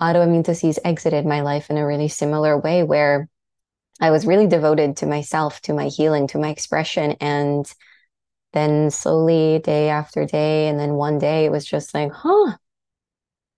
Autoimmune 0.00 0.44
disease 0.44 0.78
exited 0.84 1.26
my 1.26 1.40
life 1.40 1.70
in 1.70 1.78
a 1.78 1.86
really 1.86 2.08
similar 2.08 2.58
way 2.58 2.82
where 2.82 3.28
I 4.00 4.10
was 4.10 4.26
really 4.26 4.46
devoted 4.46 4.98
to 4.98 5.06
myself, 5.06 5.60
to 5.62 5.72
my 5.72 5.86
healing, 5.86 6.26
to 6.28 6.38
my 6.38 6.50
expression. 6.50 7.12
And 7.20 7.72
then 8.52 8.90
slowly, 8.90 9.58
day 9.58 9.88
after 9.88 10.24
day, 10.24 10.68
and 10.68 10.78
then 10.78 10.94
one 10.94 11.18
day, 11.18 11.44
it 11.44 11.50
was 11.50 11.64
just 11.64 11.94
like, 11.94 12.12
huh. 12.12 12.56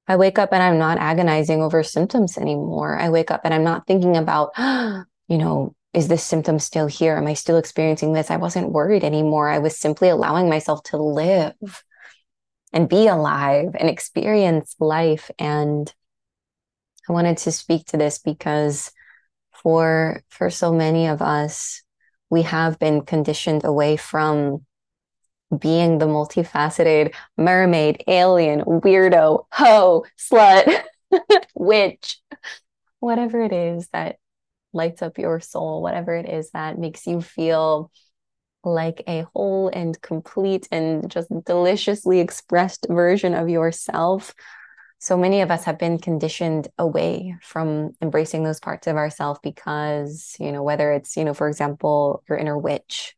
I 0.08 0.16
wake 0.16 0.38
up 0.38 0.52
and 0.52 0.62
I'm 0.62 0.78
not 0.78 0.98
agonizing 0.98 1.62
over 1.62 1.82
symptoms 1.82 2.38
anymore. 2.38 2.96
I 2.96 3.10
wake 3.10 3.30
up 3.30 3.42
and 3.44 3.52
I'm 3.52 3.64
not 3.64 3.86
thinking 3.86 4.16
about, 4.16 4.52
you 4.58 5.38
know, 5.38 5.74
is 5.92 6.08
this 6.08 6.22
symptom 6.22 6.58
still 6.58 6.86
here? 6.86 7.16
Am 7.16 7.26
I 7.26 7.34
still 7.34 7.56
experiencing 7.56 8.12
this? 8.12 8.30
I 8.30 8.36
wasn't 8.36 8.70
worried 8.70 9.02
anymore. 9.02 9.48
I 9.48 9.58
was 9.58 9.78
simply 9.78 10.08
allowing 10.08 10.48
myself 10.48 10.82
to 10.84 10.98
live 10.98 11.54
and 12.72 12.88
be 12.88 13.06
alive 13.06 13.74
and 13.78 13.88
experience 13.88 14.76
life. 14.78 15.30
And 15.38 15.92
I 17.08 17.12
wanted 17.12 17.38
to 17.38 17.52
speak 17.52 17.86
to 17.86 17.96
this 17.96 18.18
because 18.18 18.92
for 19.62 20.22
for 20.28 20.50
so 20.50 20.72
many 20.72 21.06
of 21.06 21.22
us 21.22 21.82
we 22.28 22.42
have 22.42 22.78
been 22.78 23.00
conditioned 23.02 23.64
away 23.64 23.96
from 23.96 24.66
being 25.58 25.98
the 25.98 26.06
multifaceted 26.06 27.14
mermaid 27.36 28.02
alien 28.08 28.60
weirdo 28.62 29.46
hoe 29.52 30.04
slut 30.18 30.82
witch 31.54 32.20
whatever 33.00 33.42
it 33.42 33.52
is 33.52 33.88
that 33.88 34.16
lights 34.72 35.02
up 35.02 35.18
your 35.18 35.40
soul 35.40 35.82
whatever 35.82 36.14
it 36.14 36.28
is 36.28 36.50
that 36.50 36.78
makes 36.78 37.06
you 37.06 37.20
feel 37.20 37.90
like 38.66 39.02
a 39.06 39.24
whole 39.34 39.68
and 39.68 40.00
complete 40.02 40.68
and 40.70 41.08
just 41.10 41.28
deliciously 41.44 42.20
expressed 42.20 42.86
version 42.90 43.32
of 43.34 43.48
yourself. 43.48 44.34
So 44.98 45.16
many 45.16 45.40
of 45.40 45.50
us 45.50 45.64
have 45.64 45.78
been 45.78 45.98
conditioned 45.98 46.68
away 46.78 47.36
from 47.42 47.92
embracing 48.02 48.42
those 48.42 48.60
parts 48.60 48.86
of 48.86 48.96
ourselves 48.96 49.38
because 49.42 50.34
you 50.40 50.52
know 50.52 50.62
whether 50.62 50.92
it's 50.92 51.16
you 51.16 51.24
know 51.24 51.34
for 51.34 51.48
example 51.48 52.22
your 52.28 52.38
inner 52.38 52.58
witch 52.58 53.14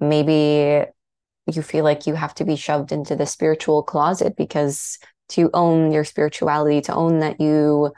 maybe 0.00 0.84
you 1.56 1.62
feel 1.62 1.84
like 1.84 2.06
you 2.06 2.14
have 2.14 2.34
to 2.34 2.44
be 2.44 2.56
shoved 2.56 2.92
into 2.92 3.16
the 3.16 3.26
spiritual 3.26 3.82
closet 3.82 4.36
because 4.36 4.98
to 5.30 5.50
own 5.54 5.92
your 5.92 6.04
spirituality 6.04 6.80
to 6.82 6.94
own 6.94 7.20
that 7.20 7.40
you 7.40 7.92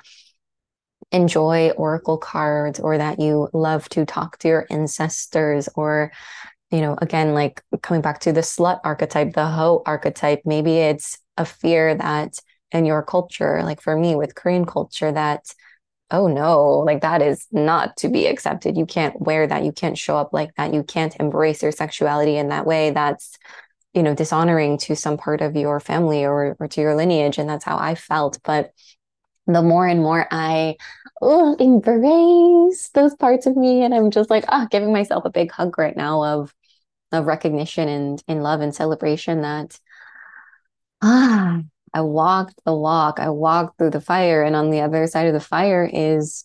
enjoy 1.10 1.70
oracle 1.70 2.18
cards 2.18 2.80
or 2.80 2.98
that 2.98 3.20
you 3.20 3.48
love 3.52 3.88
to 3.90 4.04
talk 4.04 4.38
to 4.38 4.48
your 4.48 4.66
ancestors 4.70 5.68
or 5.74 6.10
you 6.70 6.80
know 6.80 6.96
again 7.02 7.34
like 7.34 7.62
coming 7.82 8.00
back 8.00 8.20
to 8.20 8.32
the 8.32 8.40
slut 8.40 8.80
archetype 8.82 9.34
the 9.34 9.46
hoe 9.46 9.82
archetype 9.84 10.40
maybe 10.44 10.78
it's 10.78 11.18
a 11.36 11.44
fear 11.44 11.94
that 11.94 12.38
in 12.72 12.84
your 12.84 13.02
culture, 13.02 13.62
like 13.62 13.80
for 13.80 13.96
me 13.96 14.14
with 14.16 14.34
Korean 14.34 14.64
culture, 14.64 15.12
that, 15.12 15.54
oh 16.12 16.28
no, 16.28 16.78
like 16.78 17.00
that 17.00 17.22
is 17.22 17.46
not 17.50 17.96
to 17.98 18.08
be 18.08 18.26
accepted. 18.26 18.76
You 18.76 18.86
can't 18.86 19.20
wear 19.20 19.46
that. 19.46 19.64
You 19.64 19.72
can't 19.72 19.98
show 19.98 20.16
up 20.16 20.32
like 20.32 20.54
that. 20.56 20.74
You 20.74 20.82
can't 20.84 21.16
embrace 21.18 21.62
your 21.62 21.72
sexuality 21.72 22.36
in 22.36 22.48
that 22.48 22.66
way. 22.66 22.90
That's, 22.90 23.38
you 23.94 24.02
know, 24.02 24.14
dishonoring 24.14 24.78
to 24.78 24.94
some 24.94 25.16
part 25.16 25.40
of 25.40 25.56
your 25.56 25.80
family 25.80 26.24
or, 26.24 26.56
or 26.60 26.68
to 26.68 26.80
your 26.80 26.94
lineage. 26.94 27.38
And 27.38 27.48
that's 27.48 27.64
how 27.64 27.78
I 27.78 27.94
felt. 27.94 28.38
But 28.44 28.72
the 29.46 29.62
more 29.62 29.86
and 29.86 30.00
more 30.00 30.26
I 30.30 30.76
oh, 31.22 31.54
embrace 31.58 32.90
those 32.90 33.14
parts 33.14 33.46
of 33.46 33.56
me, 33.56 33.82
and 33.82 33.94
I'm 33.94 34.10
just 34.10 34.30
like, 34.30 34.44
ah, 34.48 34.64
oh, 34.64 34.68
giving 34.70 34.92
myself 34.92 35.24
a 35.24 35.30
big 35.30 35.50
hug 35.50 35.78
right 35.78 35.96
now 35.96 36.22
of 36.24 36.54
of 37.12 37.26
recognition 37.26 37.88
and 37.88 38.22
in 38.26 38.40
love 38.42 38.60
and 38.62 38.74
celebration 38.74 39.42
that 39.42 39.78
ah 41.02 41.60
I 41.94 42.00
walked 42.00 42.60
the 42.64 42.74
walk, 42.74 43.20
I 43.20 43.30
walked 43.30 43.78
through 43.78 43.90
the 43.90 44.00
fire, 44.00 44.42
and 44.42 44.56
on 44.56 44.70
the 44.70 44.80
other 44.80 45.06
side 45.06 45.26
of 45.26 45.34
the 45.34 45.40
fire 45.40 45.88
is 45.90 46.44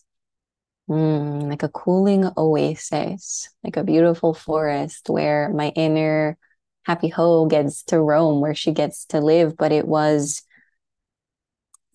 mm, 0.88 1.48
like 1.48 1.62
a 1.62 1.68
cooling 1.68 2.30
oasis, 2.36 3.48
like 3.64 3.76
a 3.76 3.84
beautiful 3.84 4.34
forest 4.34 5.08
where 5.08 5.50
my 5.50 5.68
inner 5.70 6.36
happy 6.84 7.08
hoe 7.08 7.46
gets 7.46 7.82
to 7.84 8.00
roam, 8.00 8.40
where 8.40 8.54
she 8.54 8.72
gets 8.72 9.04
to 9.06 9.20
live. 9.20 9.56
But 9.56 9.72
it 9.72 9.86
was 9.86 10.42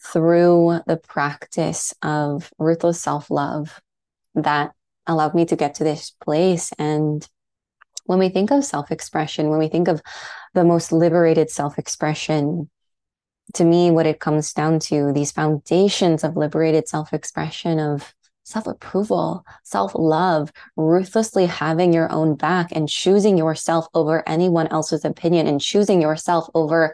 through 0.03 0.79
the 0.85 0.97
practice 0.97 1.93
of 2.01 2.51
ruthless 2.57 3.01
self 3.01 3.29
love 3.31 3.81
that 4.35 4.71
allowed 5.07 5.33
me 5.35 5.45
to 5.45 5.55
get 5.55 5.75
to 5.75 5.83
this 5.83 6.11
place. 6.23 6.71
And 6.77 7.27
when 8.05 8.19
we 8.19 8.29
think 8.29 8.51
of 8.51 8.65
self 8.65 8.91
expression, 8.91 9.49
when 9.49 9.59
we 9.59 9.67
think 9.67 9.87
of 9.87 10.01
the 10.53 10.63
most 10.63 10.91
liberated 10.91 11.49
self 11.49 11.77
expression, 11.79 12.69
to 13.55 13.63
me, 13.63 13.91
what 13.91 14.05
it 14.05 14.19
comes 14.19 14.53
down 14.53 14.79
to, 14.79 15.11
these 15.13 15.31
foundations 15.31 16.23
of 16.23 16.37
liberated 16.37 16.87
self 16.87 17.13
expression, 17.13 17.79
of 17.79 18.13
self 18.43 18.67
approval, 18.67 19.45
self 19.63 19.93
love, 19.95 20.51
ruthlessly 20.75 21.45
having 21.45 21.93
your 21.93 22.11
own 22.11 22.35
back 22.35 22.71
and 22.71 22.89
choosing 22.89 23.37
yourself 23.37 23.87
over 23.93 24.27
anyone 24.27 24.67
else's 24.67 25.05
opinion 25.05 25.47
and 25.47 25.61
choosing 25.61 26.01
yourself 26.01 26.49
over 26.53 26.93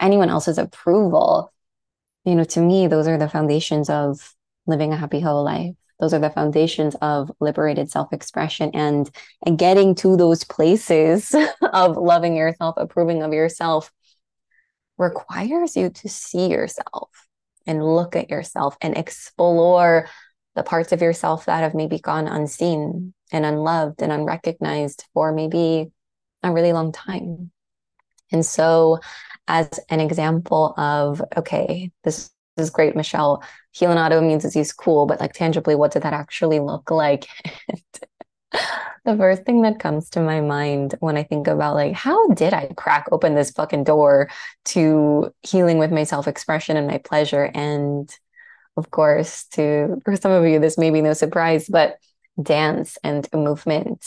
anyone 0.00 0.30
else's 0.30 0.58
approval. 0.58 1.52
You 2.24 2.34
know, 2.34 2.44
to 2.44 2.60
me, 2.60 2.86
those 2.86 3.08
are 3.08 3.18
the 3.18 3.28
foundations 3.28 3.88
of 3.88 4.34
living 4.66 4.92
a 4.92 4.96
happy 4.96 5.20
whole 5.20 5.44
life. 5.44 5.74
Those 6.00 6.14
are 6.14 6.18
the 6.18 6.30
foundations 6.30 6.96
of 7.02 7.30
liberated 7.40 7.90
self 7.90 8.12
expression 8.12 8.70
and, 8.74 9.10
and 9.44 9.58
getting 9.58 9.94
to 9.96 10.16
those 10.16 10.44
places 10.44 11.34
of 11.72 11.96
loving 11.96 12.36
yourself, 12.36 12.74
approving 12.78 13.22
of 13.22 13.32
yourself 13.32 13.92
requires 15.00 15.76
you 15.76 15.88
to 15.88 16.08
see 16.08 16.48
yourself 16.48 17.08
and 17.66 17.84
look 17.84 18.14
at 18.14 18.30
yourself 18.30 18.76
and 18.80 18.96
explore 18.96 20.06
the 20.54 20.62
parts 20.62 20.92
of 20.92 21.00
yourself 21.00 21.46
that 21.46 21.60
have 21.60 21.74
maybe 21.74 21.98
gone 21.98 22.28
unseen 22.28 23.14
and 23.32 23.46
unloved 23.46 24.02
and 24.02 24.12
unrecognized 24.12 25.06
for 25.14 25.32
maybe 25.32 25.90
a 26.42 26.52
really 26.52 26.72
long 26.72 26.92
time. 26.92 27.50
And 28.30 28.44
so, 28.44 28.98
as 29.48 29.68
an 29.88 30.00
example 30.00 30.74
of, 30.76 31.22
okay, 31.36 31.90
this 32.04 32.30
is 32.56 32.70
great, 32.70 32.94
Michelle, 32.94 33.42
healing 33.72 33.96
autoimmune 33.96 34.40
disease, 34.40 34.72
cool, 34.72 35.06
but 35.06 35.20
like 35.20 35.32
tangibly, 35.32 35.74
what 35.74 35.92
did 35.92 36.02
that 36.02 36.12
actually 36.12 36.60
look 36.60 36.90
like? 36.90 37.26
the 38.52 39.16
first 39.16 39.44
thing 39.44 39.62
that 39.62 39.78
comes 39.78 40.10
to 40.10 40.20
my 40.20 40.40
mind 40.40 40.94
when 41.00 41.16
I 41.16 41.22
think 41.22 41.46
about 41.46 41.74
like, 41.74 41.94
how 41.94 42.28
did 42.28 42.52
I 42.52 42.66
crack 42.76 43.08
open 43.12 43.34
this 43.34 43.50
fucking 43.50 43.84
door 43.84 44.28
to 44.66 45.32
healing 45.42 45.78
with 45.78 45.92
my 45.92 46.04
self 46.04 46.28
expression 46.28 46.76
and 46.76 46.86
my 46.86 46.98
pleasure? 46.98 47.50
And 47.54 48.10
of 48.76 48.90
course, 48.90 49.44
to 49.52 50.00
for 50.04 50.16
some 50.16 50.32
of 50.32 50.44
you, 50.46 50.58
this 50.58 50.78
may 50.78 50.90
be 50.90 51.02
no 51.02 51.12
surprise, 51.12 51.68
but 51.68 51.96
dance 52.40 52.98
and 53.02 53.28
movement 53.32 54.04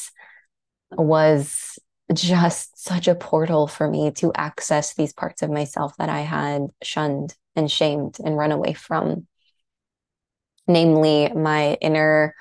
was 0.91 1.79
just 2.13 2.77
such 2.83 3.07
a 3.07 3.15
portal 3.15 3.67
for 3.67 3.89
me 3.89 4.11
to 4.11 4.31
access 4.35 4.93
these 4.93 5.13
parts 5.13 5.41
of 5.41 5.49
myself 5.49 5.95
that 5.97 6.09
I 6.09 6.21
had 6.21 6.67
shunned 6.81 7.35
and 7.55 7.69
shamed 7.69 8.17
and 8.23 8.37
run 8.37 8.51
away 8.51 8.73
from. 8.73 9.27
Namely, 10.67 11.29
my 11.33 11.73
inner 11.81 12.35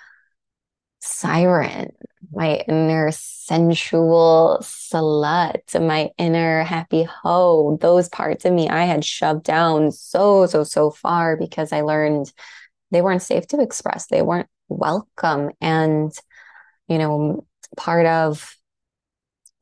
siren, 1.02 1.90
my 2.32 2.62
inner 2.68 3.11
sensual 3.11 4.59
slut, 4.62 5.87
my 5.87 6.11
inner 6.16 6.62
happy 6.62 7.02
hoe. 7.02 7.76
Those 7.80 8.09
parts 8.09 8.44
of 8.44 8.52
me 8.52 8.68
I 8.68 8.85
had 8.85 9.04
shoved 9.04 9.42
down 9.42 9.90
so, 9.90 10.47
so, 10.47 10.62
so 10.64 10.90
far 10.90 11.37
because 11.37 11.73
I 11.73 11.80
learned 11.80 12.32
they 12.92 13.02
weren't 13.02 13.23
safe 13.23 13.47
to 13.49 13.61
express. 13.61 14.06
They 14.06 14.23
weren't 14.23 14.49
welcome. 14.68 15.50
And, 15.61 16.12
you 16.88 16.99
know, 16.99 17.47
part 17.76 18.06
of 18.06 18.56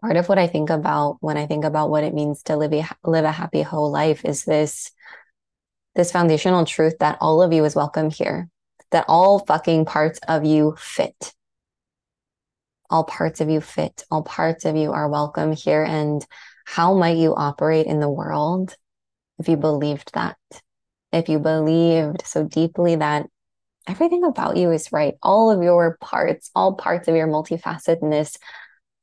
part 0.03 0.17
of 0.17 0.29
what 0.29 0.39
I 0.39 0.47
think 0.47 0.71
about 0.71 1.19
when 1.21 1.37
I 1.37 1.47
think 1.47 1.65
about 1.65 1.91
what 1.91 2.05
it 2.05 2.15
means 2.15 2.43
to 2.45 2.57
live 2.57 2.73
a 2.73 2.87
live 3.05 3.25
a 3.25 3.33
happy 3.33 3.63
whole 3.63 3.91
life 3.91 4.25
is 4.25 4.45
this 4.45 4.91
this 5.95 6.13
foundational 6.13 6.65
truth 6.65 6.99
that 7.01 7.19
all 7.21 7.43
of 7.43 7.53
you 7.53 7.65
is 7.65 7.75
welcome 7.75 8.11
here, 8.11 8.49
that 8.91 9.05
all 9.09 9.41
fucking 9.41 9.85
parts 9.85 10.19
of 10.29 10.45
you 10.45 10.77
fit. 10.79 11.35
All 12.89 13.05
parts 13.05 13.41
of 13.41 13.49
you 13.49 13.61
fit. 13.61 14.05
All 14.11 14.23
parts 14.23 14.65
of 14.65 14.77
you 14.77 14.93
are 14.93 15.09
welcome 15.09 15.53
here. 15.53 15.85
And 15.85 16.25
how 16.65 16.95
might 16.95 17.17
you 17.17 17.35
operate 17.35 17.87
in 17.87 18.01
the 18.01 18.11
world 18.11 18.75
if 19.39 19.49
you 19.49 19.57
believed 19.57 20.13
that? 20.15 20.37
If 21.13 21.29
you 21.29 21.39
believed 21.39 22.27
so 22.27 22.45
deeply 22.45 22.97
that 22.97 23.27
everything 23.87 24.25
about 24.25 24.57
you 24.57 24.71
is 24.71 24.93
right, 24.93 25.15
all 25.23 25.51
of 25.51 25.63
your 25.63 25.97
parts, 26.01 26.51
all 26.55 26.75
parts 26.75 27.09
of 27.09 27.17
your 27.17 27.29
multifacetedness 27.29 28.37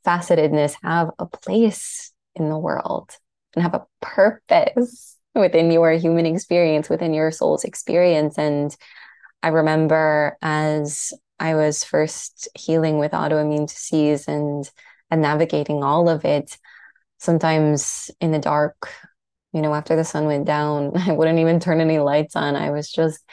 facetedness 0.07 0.75
have 0.81 1.09
a 1.19 1.25
place 1.25 2.13
in 2.35 2.49
the 2.49 2.57
world 2.57 3.11
and 3.55 3.63
have 3.63 3.73
a 3.73 3.85
purpose 4.01 5.17
within 5.35 5.69
your 5.69 5.91
human 5.91 6.25
experience, 6.25 6.89
within 6.89 7.13
your 7.13 7.29
soul's 7.31 7.65
experience. 7.65 8.37
And 8.37 8.75
I 9.43 9.49
remember 9.49 10.37
as 10.41 11.13
I 11.39 11.55
was 11.55 11.83
first 11.83 12.49
healing 12.57 12.97
with 12.97 13.11
autoimmune 13.11 13.67
disease 13.67 14.27
and 14.27 14.69
and 15.09 15.21
navigating 15.21 15.83
all 15.83 16.09
of 16.09 16.25
it, 16.25 16.57
sometimes 17.17 18.11
in 18.19 18.31
the 18.31 18.39
dark, 18.39 18.89
you 19.53 19.61
know, 19.61 19.73
after 19.73 19.95
the 19.95 20.03
sun 20.03 20.25
went 20.25 20.45
down, 20.45 20.91
I 20.97 21.13
wouldn't 21.13 21.39
even 21.39 21.59
turn 21.59 21.79
any 21.81 21.99
lights 21.99 22.35
on. 22.35 22.55
I 22.55 22.71
was 22.71 22.91
just 22.91 23.23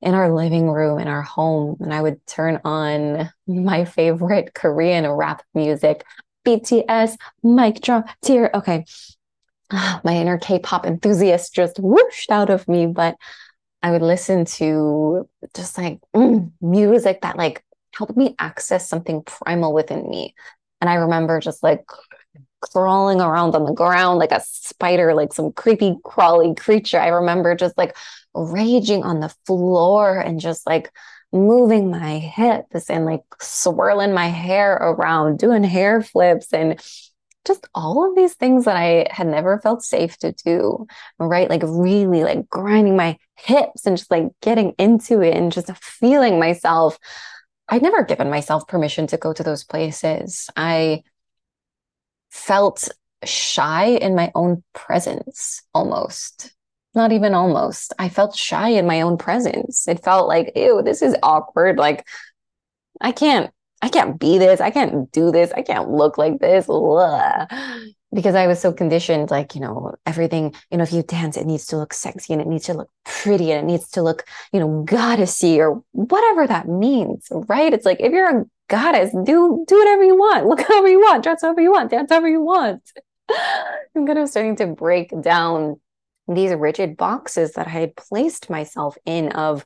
in 0.00 0.14
our 0.14 0.32
living 0.32 0.70
room 0.70 0.98
in 0.98 1.08
our 1.08 1.22
home 1.22 1.76
and 1.80 1.92
I 1.92 2.00
would 2.00 2.24
turn 2.26 2.60
on 2.64 3.30
my 3.46 3.84
favorite 3.84 4.54
Korean 4.54 5.08
rap 5.10 5.42
music, 5.54 6.04
BTS, 6.46 7.16
mic 7.42 7.80
drop, 7.80 8.08
tear. 8.22 8.50
Okay. 8.54 8.84
My 10.02 10.14
inner 10.14 10.38
K-pop 10.38 10.86
enthusiast 10.86 11.54
just 11.54 11.78
whooshed 11.78 12.30
out 12.30 12.48
of 12.48 12.66
me, 12.68 12.86
but 12.86 13.16
I 13.82 13.90
would 13.90 14.02
listen 14.02 14.44
to 14.44 15.28
just 15.54 15.78
like 15.78 16.00
mm, 16.14 16.50
music 16.60 17.22
that 17.22 17.36
like 17.36 17.64
helped 17.94 18.16
me 18.16 18.34
access 18.38 18.88
something 18.88 19.22
primal 19.22 19.72
within 19.72 20.08
me. 20.08 20.34
And 20.80 20.88
I 20.90 20.94
remember 20.94 21.40
just 21.40 21.62
like 21.62 21.84
crawling 22.60 23.20
around 23.20 23.54
on 23.54 23.64
the 23.64 23.72
ground 23.72 24.18
like 24.18 24.32
a 24.32 24.40
spider, 24.40 25.14
like 25.14 25.32
some 25.32 25.52
creepy, 25.52 25.96
crawly 26.04 26.54
creature. 26.54 26.98
I 26.98 27.08
remember 27.08 27.54
just 27.54 27.78
like 27.78 27.96
raging 28.34 29.04
on 29.04 29.20
the 29.20 29.34
floor 29.46 30.18
and 30.18 30.40
just 30.40 30.66
like 30.66 30.90
moving 31.32 31.90
my 31.90 32.18
hips 32.18 32.88
and 32.90 33.04
like 33.04 33.22
swirling 33.40 34.12
my 34.12 34.28
hair 34.28 34.74
around, 34.74 35.38
doing 35.38 35.62
hair 35.62 36.02
flips 36.02 36.52
and 36.52 36.80
just 37.48 37.66
all 37.74 38.08
of 38.08 38.14
these 38.14 38.34
things 38.34 38.66
that 38.66 38.76
I 38.76 39.08
had 39.10 39.26
never 39.26 39.58
felt 39.58 39.82
safe 39.82 40.16
to 40.18 40.32
do, 40.32 40.86
right? 41.18 41.50
Like 41.50 41.62
really 41.64 42.22
like 42.22 42.48
grinding 42.48 42.96
my 42.96 43.18
hips 43.34 43.86
and 43.86 43.96
just 43.96 44.10
like 44.10 44.28
getting 44.40 44.74
into 44.78 45.20
it 45.20 45.36
and 45.36 45.50
just 45.50 45.74
feeling 45.78 46.38
myself. 46.38 46.98
I'd 47.68 47.82
never 47.82 48.04
given 48.04 48.30
myself 48.30 48.68
permission 48.68 49.08
to 49.08 49.16
go 49.16 49.32
to 49.32 49.42
those 49.42 49.64
places. 49.64 50.48
I 50.56 51.02
felt 52.30 52.88
shy 53.24 53.86
in 53.86 54.14
my 54.14 54.30
own 54.36 54.62
presence 54.74 55.62
almost 55.74 56.52
not 56.94 57.12
even 57.12 57.32
almost. 57.32 57.94
I 57.98 58.08
felt 58.08 58.36
shy 58.36 58.70
in 58.70 58.86
my 58.86 59.02
own 59.02 59.16
presence. 59.16 59.88
It 59.88 60.04
felt 60.04 60.28
like, 60.28 60.52
ew, 60.56 60.82
this 60.82 61.00
is 61.00 61.16
awkward. 61.22 61.78
Like, 61.78 62.06
I 63.00 63.12
can't, 63.12 63.50
I 63.80 63.88
can't 63.88 64.18
be 64.18 64.38
this. 64.38 64.60
I 64.60 64.70
can't 64.70 65.10
do 65.12 65.30
this. 65.30 65.52
I 65.52 65.62
can't 65.62 65.90
look 65.90 66.18
like 66.18 66.40
this. 66.40 66.66
Ugh. 66.68 67.48
Because 68.12 68.34
I 68.34 68.46
was 68.46 68.58
so 68.58 68.72
conditioned, 68.72 69.30
like, 69.30 69.54
you 69.54 69.60
know, 69.60 69.94
everything, 70.06 70.54
you 70.70 70.78
know, 70.78 70.82
if 70.82 70.92
you 70.92 71.02
dance, 71.02 71.36
it 71.36 71.46
needs 71.46 71.66
to 71.66 71.76
look 71.76 71.92
sexy 71.92 72.32
and 72.32 72.40
it 72.40 72.48
needs 72.48 72.64
to 72.64 72.74
look 72.74 72.90
pretty 73.04 73.52
and 73.52 73.60
it 73.62 73.70
needs 73.70 73.90
to 73.90 74.02
look, 74.02 74.24
you 74.52 74.60
know, 74.60 74.82
goddessy 74.84 75.58
or 75.58 75.82
whatever 75.92 76.46
that 76.46 76.68
means, 76.68 77.28
right? 77.30 77.72
It's 77.72 77.84
like 77.84 78.00
if 78.00 78.12
you're 78.12 78.40
a 78.40 78.44
goddess, 78.68 79.10
do 79.24 79.64
do 79.66 79.78
whatever 79.78 80.04
you 80.04 80.16
want, 80.16 80.46
look 80.46 80.60
however 80.68 80.88
you 80.88 81.00
want, 81.00 81.22
dress 81.22 81.42
however 81.42 81.60
you 81.60 81.70
want, 81.70 81.90
dance 81.90 82.10
however 82.10 82.28
you 82.28 82.40
want. 82.40 82.82
I'm 83.94 84.06
kind 84.06 84.18
of 84.18 84.28
starting 84.30 84.56
to 84.56 84.66
break 84.66 85.12
down 85.20 85.78
these 86.28 86.52
rigid 86.52 86.96
boxes 86.96 87.52
that 87.52 87.66
I 87.66 87.70
had 87.70 87.96
placed 87.96 88.50
myself 88.50 88.96
in 89.04 89.32
of 89.32 89.64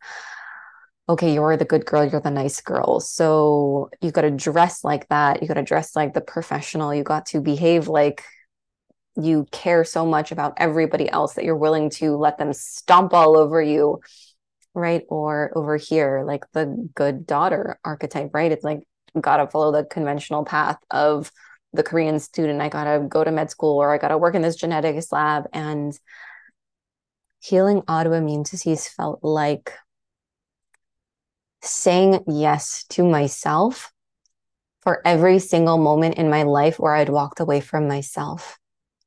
okay, 1.09 1.35
you're 1.35 1.57
the 1.57 1.65
good 1.65 1.85
girl, 1.85 2.05
you're 2.05 2.21
the 2.21 2.31
nice 2.31 2.61
girl. 2.61 3.01
So 3.01 3.91
you 4.01 4.11
got 4.11 4.23
to 4.23 4.31
dress 4.31 4.85
like 4.85 5.09
that. 5.09 5.43
You 5.43 5.49
got 5.49 5.55
to 5.55 5.63
dress 5.63 5.97
like 5.97 6.15
the 6.15 6.21
professional. 6.21 6.95
You 6.95 7.03
got 7.03 7.27
to 7.27 7.41
behave 7.41 7.89
like 7.89 8.23
you 9.17 9.47
care 9.51 9.85
so 9.85 10.07
much 10.07 10.33
about 10.33 10.55
everybody 10.57 11.11
else 11.11 11.35
that 11.35 11.45
you're 11.45 11.57
willing 11.57 11.91
to 11.91 12.17
let 12.17 12.39
them 12.39 12.53
stomp 12.53 13.13
all 13.13 13.37
over 13.37 13.61
you. 13.61 14.01
Right. 14.75 15.03
Or 15.09 15.53
over 15.55 15.77
here, 15.77 16.25
like 16.27 16.45
the 16.53 16.89
good 16.95 17.27
daughter 17.27 17.79
archetype, 17.85 18.31
right? 18.33 18.51
It's 18.51 18.65
like, 18.65 18.81
got 19.21 19.37
to 19.37 19.47
follow 19.49 19.73
the 19.73 19.85
conventional 19.85 20.45
path 20.45 20.79
of 20.91 21.31
the 21.75 21.83
Korean 21.83 22.19
student. 22.19 22.63
I 22.63 22.71
got 22.71 22.85
to 22.85 23.07
go 23.07 23.23
to 23.23 23.31
med 23.31 23.51
school 23.51 23.77
or 23.77 23.93
I 23.93 23.99
got 23.99 24.09
to 24.09 24.19
work 24.19 24.35
in 24.35 24.41
this 24.41 24.57
genetics 24.57 25.13
lab. 25.13 25.45
And 25.53 25.93
healing 27.41 27.83
autoimmune 27.83 28.49
disease 28.49 28.89
felt 28.89 29.23
like 29.23 29.75
saying 31.63 32.25
yes 32.27 32.85
to 32.91 33.05
myself 33.05 33.93
for 34.83 35.01
every 35.07 35.39
single 35.39 35.79
moment 35.79 36.17
in 36.17 36.29
my 36.29 36.43
life 36.43 36.79
where 36.79 36.95
I'd 36.95 37.09
walked 37.09 37.41
away 37.41 37.61
from 37.61 37.87
myself. 37.87 38.59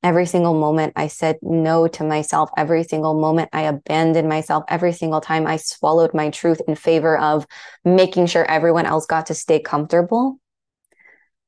Every 0.02 0.26
single 0.26 0.54
moment 0.54 0.94
I 0.96 1.08
said 1.08 1.38
no 1.42 1.88
to 1.88 2.04
myself. 2.04 2.50
Every 2.56 2.84
single 2.84 3.20
moment 3.20 3.50
I 3.52 3.64
abandoned 3.64 4.30
myself. 4.30 4.64
Every 4.68 4.94
single 4.94 5.20
time 5.20 5.48
I 5.48 5.58
swallowed 5.58 6.14
my 6.14 6.30
truth 6.30 6.62
in 6.68 6.76
favor 6.76 7.18
of 7.18 7.46
making 7.84 8.28
sure 8.28 8.46
everyone 8.46 8.86
else 8.86 9.06
got 9.06 9.26
to 9.28 9.34
stay 9.34 9.60
comfortable. 9.60 10.40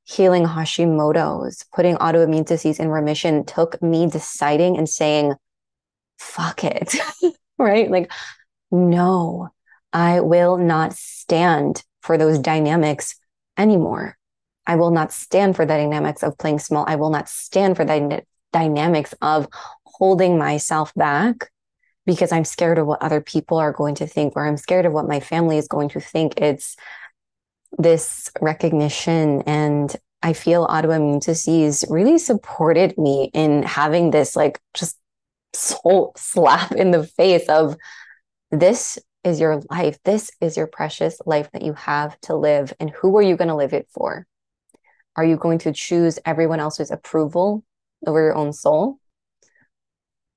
Healing 0.05 0.45
Hashimoto's, 0.45 1.65
putting 1.73 1.97
autoimmune 1.97 2.45
disease 2.45 2.79
in 2.79 2.89
remission 2.89 3.45
took 3.45 3.81
me 3.81 4.09
deciding 4.09 4.77
and 4.77 4.89
saying, 4.89 5.35
fuck 6.17 6.63
it, 6.63 6.95
right? 7.59 7.91
Like, 7.91 8.11
no, 8.71 9.49
I 9.93 10.19
will 10.19 10.57
not 10.57 10.93
stand 10.93 11.83
for 12.01 12.17
those 12.17 12.39
dynamics 12.39 13.15
anymore. 13.57 14.17
I 14.65 14.75
will 14.75 14.91
not 14.91 15.13
stand 15.13 15.55
for 15.55 15.65
the 15.65 15.73
dynamics 15.73 16.23
of 16.23 16.37
playing 16.37 16.59
small. 16.59 16.85
I 16.87 16.95
will 16.95 17.09
not 17.09 17.29
stand 17.29 17.77
for 17.77 17.85
the 17.85 18.23
dynamics 18.51 19.13
of 19.21 19.47
holding 19.85 20.37
myself 20.37 20.93
back 20.93 21.51
because 22.05 22.31
I'm 22.31 22.45
scared 22.45 22.77
of 22.77 22.87
what 22.87 23.01
other 23.01 23.21
people 23.21 23.57
are 23.57 23.73
going 23.73 23.95
to 23.95 24.07
think, 24.07 24.33
or 24.35 24.47
I'm 24.47 24.57
scared 24.57 24.85
of 24.85 24.93
what 24.93 25.07
my 25.07 25.19
family 25.19 25.57
is 25.57 25.67
going 25.67 25.89
to 25.89 25.99
think. 25.99 26.39
It's 26.39 26.75
this 27.77 28.29
recognition 28.41 29.41
and 29.43 29.95
I 30.23 30.33
feel 30.33 30.67
autoimmune 30.67 31.23
disease 31.23 31.85
really 31.89 32.17
supported 32.17 32.97
me 32.97 33.29
in 33.33 33.63
having 33.63 34.11
this 34.11 34.35
like 34.35 34.59
just 34.73 34.97
soul 35.53 36.13
slap 36.17 36.71
in 36.71 36.91
the 36.91 37.03
face 37.03 37.47
of 37.49 37.77
this 38.51 38.97
is 39.23 39.39
your 39.39 39.61
life. 39.69 39.97
This 40.03 40.31
is 40.41 40.57
your 40.57 40.67
precious 40.67 41.19
life 41.25 41.49
that 41.51 41.63
you 41.63 41.73
have 41.73 42.19
to 42.21 42.35
live. 42.35 42.73
And 42.79 42.89
who 42.89 43.17
are 43.17 43.21
you 43.21 43.35
going 43.37 43.49
to 43.49 43.55
live 43.55 43.73
it 43.73 43.87
for? 43.91 44.25
Are 45.15 45.25
you 45.25 45.35
going 45.35 45.59
to 45.59 45.73
choose 45.73 46.19
everyone 46.25 46.59
else's 46.59 46.91
approval 46.91 47.63
over 48.05 48.21
your 48.21 48.35
own 48.35 48.53
soul? 48.53 48.99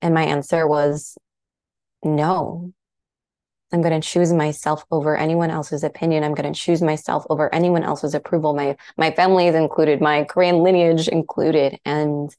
And 0.03 0.15
my 0.15 0.25
answer 0.25 0.67
was 0.67 1.19
no. 2.03 2.73
I'm 3.73 3.83
going 3.83 4.01
to 4.01 4.07
choose 4.07 4.33
myself 4.33 4.85
over 4.91 5.17
anyone 5.17 5.51
else's 5.51 5.85
opinion. 5.85 6.25
I'm 6.25 6.35
going 6.35 6.53
to 6.53 6.59
choose 6.59 6.83
myself 6.83 7.25
over 7.31 7.55
anyone 7.55 7.85
else's 7.85 8.15
approval. 8.15 8.53
My 8.53 8.77
my 8.97 9.13
family 9.13 9.47
is 9.47 9.55
included, 9.55 10.01
my 10.01 10.25
Korean 10.25 10.59
lineage 10.59 11.07
included, 11.07 11.79
and 11.85 12.35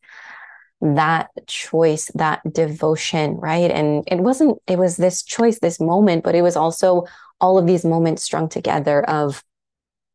that 0.82 1.30
choice, 1.48 2.12
that 2.16 2.42
devotion, 2.52 3.36
right? 3.36 3.72
And 3.72 4.04
it 4.08 4.20
wasn't. 4.20 4.60
It 4.68 4.78
was 4.78 4.98
this 4.98 5.24
choice, 5.24 5.60
this 5.60 5.80
moment, 5.80 6.24
but 6.24 6.36
it 6.36 6.42
was 6.42 6.56
also 6.56 7.06
all 7.40 7.58
of 7.58 7.68
these 7.68 7.86
moments 7.86 8.24
strung 8.24 8.50
together. 8.50 9.04
Of, 9.08 9.44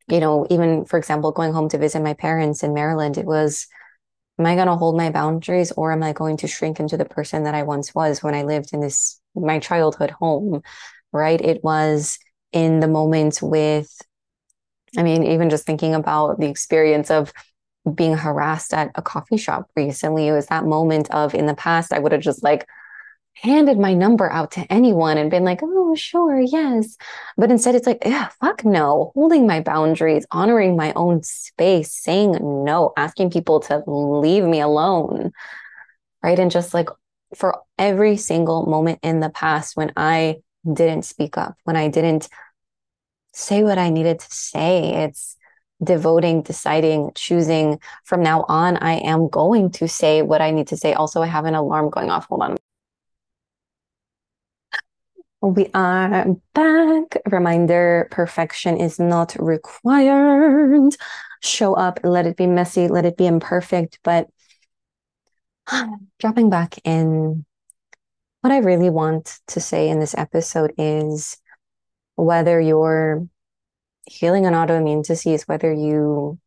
you 0.09 0.19
know, 0.19 0.45
even 0.49 0.85
for 0.85 0.97
example, 0.97 1.31
going 1.31 1.53
home 1.53 1.69
to 1.69 1.77
visit 1.77 2.01
my 2.01 2.13
parents 2.13 2.63
in 2.63 2.73
Maryland. 2.73 3.17
It 3.17 3.25
was, 3.25 3.67
am 4.39 4.45
I 4.45 4.55
going 4.55 4.67
to 4.67 4.75
hold 4.75 4.97
my 4.97 5.09
boundaries, 5.09 5.71
or 5.71 5.91
am 5.91 6.03
I 6.03 6.13
going 6.13 6.37
to 6.37 6.47
shrink 6.47 6.79
into 6.79 6.97
the 6.97 7.05
person 7.05 7.43
that 7.43 7.55
I 7.55 7.63
once 7.63 7.95
was 7.95 8.21
when 8.21 8.35
I 8.35 8.43
lived 8.43 8.73
in 8.73 8.81
this 8.81 9.19
my 9.35 9.59
childhood 9.59 10.11
home? 10.11 10.61
right? 11.11 11.39
It 11.39 11.63
was 11.63 12.19
in 12.51 12.79
the 12.79 12.87
moment 12.87 13.39
with, 13.41 13.89
I 14.97 15.03
mean, 15.03 15.23
even 15.23 15.49
just 15.49 15.65
thinking 15.65 15.93
about 15.93 16.39
the 16.39 16.47
experience 16.47 17.11
of 17.11 17.33
being 17.95 18.15
harassed 18.15 18.73
at 18.73 18.91
a 18.95 19.01
coffee 19.01 19.37
shop 19.37 19.69
recently, 19.75 20.27
it 20.27 20.33
was 20.33 20.47
that 20.47 20.65
moment 20.65 21.09
of 21.11 21.33
in 21.33 21.45
the 21.45 21.53
past, 21.53 21.93
I 21.93 21.99
would 21.99 22.11
have 22.11 22.21
just 22.21 22.43
like 22.43 22.67
handed 23.33 23.77
my 23.77 23.93
number 23.93 24.31
out 24.31 24.51
to 24.51 24.61
anyone 24.71 25.17
and 25.17 25.29
been 25.29 25.43
like, 25.43 25.59
oh, 25.61 25.95
sure, 25.95 26.39
yes. 26.39 26.97
But 27.37 27.51
instead, 27.51 27.75
it's 27.75 27.85
like, 27.85 27.99
yeah, 28.03 28.29
fuck 28.41 28.65
no, 28.65 29.11
holding 29.13 29.45
my 29.45 29.61
boundaries, 29.61 30.25
honoring 30.31 30.75
my 30.75 30.93
own 30.95 31.21
space, 31.23 31.93
saying 31.93 32.37
no, 32.41 32.93
asking 32.97 33.29
people 33.31 33.59
to 33.61 33.83
leave 33.85 34.43
me 34.43 34.59
alone. 34.59 35.31
Right. 36.23 36.39
And 36.39 36.49
just 36.49 36.73
like 36.73 36.89
for 37.35 37.61
every 37.77 38.17
single 38.17 38.65
moment 38.65 38.99
in 39.03 39.19
the 39.19 39.29
past 39.29 39.77
when 39.77 39.91
I 39.95 40.37
didn't 40.65 41.03
speak 41.03 41.37
up, 41.37 41.55
when 41.63 41.75
I 41.75 41.89
didn't 41.89 42.27
say 43.33 43.63
what 43.63 43.77
I 43.77 43.89
needed 43.89 44.19
to 44.19 44.27
say. 44.29 45.03
It's 45.05 45.37
devoting, 45.83 46.41
deciding, 46.41 47.11
choosing 47.15 47.79
from 48.03 48.23
now 48.23 48.45
on, 48.47 48.77
I 48.77 48.93
am 48.93 49.29
going 49.29 49.71
to 49.71 49.87
say 49.87 50.21
what 50.21 50.41
I 50.41 50.51
need 50.51 50.67
to 50.67 50.77
say. 50.77 50.93
Also, 50.93 51.21
I 51.21 51.27
have 51.27 51.45
an 51.45 51.55
alarm 51.55 51.89
going 51.89 52.09
off. 52.09 52.27
Hold 52.27 52.41
on. 52.41 52.57
We 55.41 55.69
are 55.73 56.25
back. 56.55 57.17
Reminder 57.27 58.07
perfection 58.09 58.77
is 58.77 58.99
not 58.99 59.35
required. 59.39 60.95
Show 61.41 61.75
up, 61.75 61.99
let 62.03 62.25
it 62.25 62.35
be 62.35 62.47
messy, 62.47 62.87
let 62.87 63.05
it 63.05 63.17
be 63.17 63.27
imperfect. 63.27 63.99
But 64.03 64.27
dropping 66.19 66.49
back 66.49 66.75
in 66.83 67.45
what 68.41 68.51
I 68.51 68.57
really 68.57 68.89
want 68.89 69.39
to 69.47 69.59
say 69.59 69.89
in 69.89 69.99
this 69.99 70.15
episode 70.17 70.73
is 70.77 71.37
whether 72.15 72.59
you're 72.59 73.27
healing 74.07 74.45
an 74.45 74.53
autoimmune 74.53 75.05
disease, 75.05 75.47
whether 75.47 75.71
you 75.71 76.39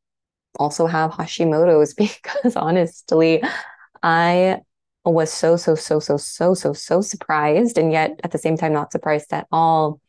also 0.58 0.86
have 0.86 1.12
Hashimoto's, 1.12 1.94
because 1.98 2.56
honestly, 2.56 3.42
I 4.02 4.60
was 5.04 5.32
so, 5.32 5.56
so, 5.56 5.74
so, 5.74 5.98
so, 5.98 6.16
so, 6.16 6.54
so, 6.54 6.72
so 6.72 7.00
surprised. 7.00 7.78
And 7.78 7.92
yet 7.92 8.20
at 8.22 8.32
the 8.32 8.38
same 8.38 8.56
time, 8.56 8.72
not 8.72 8.92
surprised 8.92 9.32
at 9.32 9.46
all. 9.50 10.00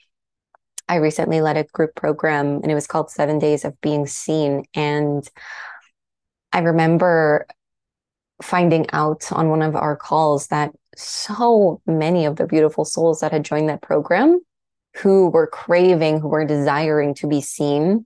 I 0.88 0.96
recently 0.96 1.42
led 1.42 1.58
a 1.58 1.64
group 1.64 1.96
program 1.96 2.60
and 2.62 2.72
it 2.72 2.76
was 2.76 2.88
called 2.88 3.10
Seven 3.10 3.40
Days 3.40 3.64
of 3.64 3.80
Being 3.80 4.08
Seen. 4.08 4.66
And 4.74 5.28
I 6.52 6.60
remember 6.60 7.48
finding 8.42 8.88
out 8.92 9.32
on 9.32 9.50
one 9.50 9.62
of 9.62 9.76
our 9.76 9.96
calls 9.96 10.48
that 10.48 10.72
so 10.98 11.82
many 11.86 12.26
of 12.26 12.36
the 12.36 12.46
beautiful 12.46 12.84
souls 12.84 13.22
that 13.22 13.32
had 13.32 13.46
joined 13.46 13.70
that 13.70 13.82
program 13.82 14.42
who 14.98 15.30
were 15.30 15.48
craving, 15.48 16.20
who 16.20 16.28
were 16.28 16.46
desiring 16.46 17.14
to 17.16 17.28
be 17.28 17.42
seen 17.42 18.06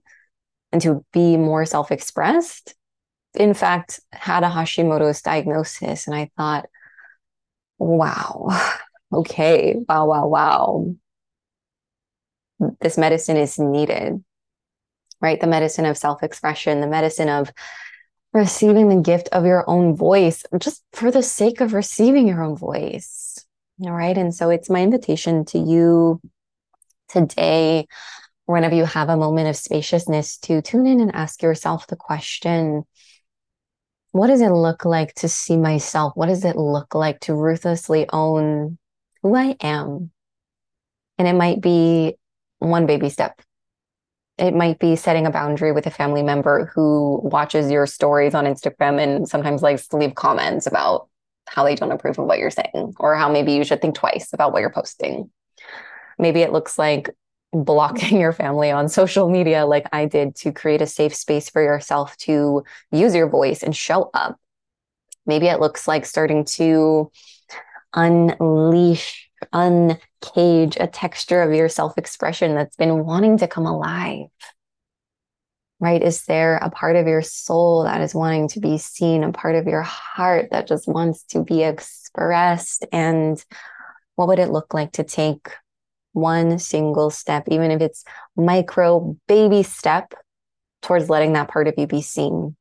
and 0.72 0.80
to 0.82 1.04
be 1.12 1.36
more 1.36 1.64
self 1.64 1.90
expressed, 1.90 2.74
in 3.34 3.54
fact, 3.54 4.00
had 4.12 4.42
a 4.42 4.48
Hashimoto's 4.48 5.22
diagnosis. 5.22 6.06
And 6.06 6.16
I 6.16 6.30
thought, 6.36 6.66
wow, 7.78 8.48
okay, 9.12 9.76
wow, 9.88 10.06
wow, 10.06 10.26
wow. 10.26 10.94
This 12.80 12.96
medicine 12.96 13.36
is 13.36 13.58
needed, 13.58 14.24
right? 15.20 15.40
The 15.40 15.46
medicine 15.46 15.84
of 15.84 15.98
self 15.98 16.22
expression, 16.22 16.80
the 16.80 16.86
medicine 16.86 17.28
of 17.28 17.52
receiving 18.32 18.88
the 18.88 19.00
gift 19.00 19.28
of 19.32 19.46
your 19.46 19.68
own 19.68 19.96
voice 19.96 20.44
just 20.58 20.84
for 20.92 21.10
the 21.10 21.22
sake 21.22 21.60
of 21.60 21.72
receiving 21.72 22.28
your 22.28 22.42
own 22.42 22.56
voice. 22.56 23.44
All 23.82 23.92
right. 23.92 24.16
And 24.16 24.34
so 24.34 24.50
it's 24.50 24.70
my 24.70 24.82
invitation 24.82 25.44
to 25.46 25.58
you 25.58 26.20
today, 27.08 27.86
whenever 28.46 28.74
you 28.74 28.84
have 28.84 29.08
a 29.08 29.16
moment 29.16 29.48
of 29.48 29.56
spaciousness, 29.56 30.38
to 30.38 30.62
tune 30.62 30.86
in 30.86 31.00
and 31.00 31.14
ask 31.14 31.42
yourself 31.42 31.86
the 31.86 31.96
question 31.96 32.84
what 34.12 34.28
does 34.28 34.40
it 34.40 34.48
look 34.48 34.86
like 34.86 35.12
to 35.16 35.28
see 35.28 35.58
myself? 35.58 36.14
What 36.16 36.28
does 36.28 36.42
it 36.42 36.56
look 36.56 36.94
like 36.94 37.20
to 37.20 37.34
ruthlessly 37.34 38.06
own 38.10 38.78
who 39.22 39.36
I 39.36 39.56
am? 39.60 40.10
And 41.18 41.28
it 41.28 41.34
might 41.34 41.60
be 41.60 42.16
one 42.58 42.86
baby 42.86 43.10
step 43.10 43.38
it 44.38 44.54
might 44.54 44.78
be 44.78 44.96
setting 44.96 45.26
a 45.26 45.30
boundary 45.30 45.72
with 45.72 45.86
a 45.86 45.90
family 45.90 46.22
member 46.22 46.70
who 46.74 47.20
watches 47.22 47.70
your 47.70 47.86
stories 47.86 48.34
on 48.34 48.44
Instagram 48.44 49.00
and 49.00 49.28
sometimes 49.28 49.62
likes 49.62 49.88
to 49.88 49.96
leave 49.96 50.14
comments 50.14 50.66
about 50.66 51.08
how 51.46 51.64
they 51.64 51.74
don't 51.74 51.92
approve 51.92 52.18
of 52.18 52.26
what 52.26 52.38
you're 52.38 52.50
saying 52.50 52.94
or 52.98 53.14
how 53.14 53.30
maybe 53.30 53.52
you 53.52 53.64
should 53.64 53.80
think 53.80 53.94
twice 53.94 54.32
about 54.32 54.52
what 54.52 54.60
you're 54.60 54.70
posting. 54.70 55.30
Maybe 56.18 56.40
it 56.40 56.52
looks 56.52 56.78
like 56.78 57.10
blocking 57.52 58.20
your 58.20 58.32
family 58.32 58.70
on 58.70 58.88
social 58.88 59.28
media 59.28 59.66
like 59.66 59.86
I 59.92 60.06
did 60.06 60.34
to 60.36 60.52
create 60.52 60.82
a 60.82 60.86
safe 60.86 61.14
space 61.14 61.48
for 61.48 61.62
yourself 61.62 62.16
to 62.18 62.64
use 62.90 63.14
your 63.14 63.28
voice 63.28 63.62
and 63.62 63.74
show 63.74 64.10
up. 64.14 64.38
Maybe 65.26 65.46
it 65.46 65.60
looks 65.60 65.88
like 65.88 66.06
starting 66.06 66.44
to 66.56 67.10
unleash 67.92 69.26
uncage 69.52 70.76
a 70.80 70.86
texture 70.86 71.42
of 71.42 71.52
your 71.52 71.68
self 71.68 71.98
expression 71.98 72.54
that's 72.54 72.76
been 72.76 73.04
wanting 73.04 73.38
to 73.38 73.48
come 73.48 73.66
alive? 73.66 74.26
Right? 75.78 76.02
Is 76.02 76.24
there 76.24 76.56
a 76.56 76.70
part 76.70 76.96
of 76.96 77.06
your 77.06 77.20
soul 77.20 77.84
that 77.84 78.00
is 78.00 78.14
wanting 78.14 78.48
to 78.48 78.60
be 78.60 78.78
seen, 78.78 79.22
a 79.22 79.32
part 79.32 79.56
of 79.56 79.66
your 79.66 79.82
heart 79.82 80.48
that 80.50 80.66
just 80.66 80.88
wants 80.88 81.22
to 81.24 81.44
be 81.44 81.62
expressed? 81.62 82.86
And 82.92 83.42
what 84.14 84.28
would 84.28 84.38
it 84.38 84.50
look 84.50 84.72
like 84.72 84.92
to 84.92 85.04
take 85.04 85.48
one 86.16 86.58
single 86.58 87.10
step, 87.10 87.44
even 87.48 87.70
if 87.70 87.80
it's 87.80 88.04
micro 88.36 89.16
baby 89.28 89.62
step 89.62 90.14
towards 90.82 91.10
letting 91.10 91.34
that 91.34 91.48
part 91.48 91.68
of 91.68 91.74
you 91.76 91.86
be 91.86 92.02
seen? 92.02 92.56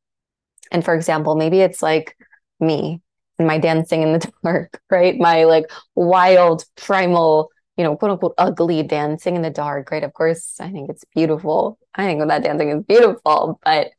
And 0.72 0.84
for 0.84 0.94
example, 0.94 1.36
maybe 1.36 1.62
it's 1.62 1.82
like 1.82 2.18
me 2.60 3.02
and 3.40 3.48
my 3.48 3.58
dancing 3.58 4.02
in 4.02 4.14
the 4.14 4.32
dark, 4.44 4.82
right? 4.90 5.18
My 5.18 5.46
like 5.46 5.72
wild, 5.96 6.66
primal, 6.76 7.50
you 7.78 7.84
know, 7.84 7.96
quote 7.96 8.12
unquote, 8.12 8.36
ugly 8.38 8.84
dancing 8.84 9.36
in 9.36 9.42
the 9.42 9.50
dark, 9.50 9.92
right? 9.92 10.04
Of 10.04 10.14
course, 10.14 10.60
I 10.60 10.70
think 10.72 10.90
it's 10.90 11.06
beautiful. 11.16 11.78
I 11.96 12.06
think 12.06 12.28
that 12.28 12.44
dancing 12.44 12.70
is 12.70 12.84
beautiful, 12.84 13.60
but 13.64 13.92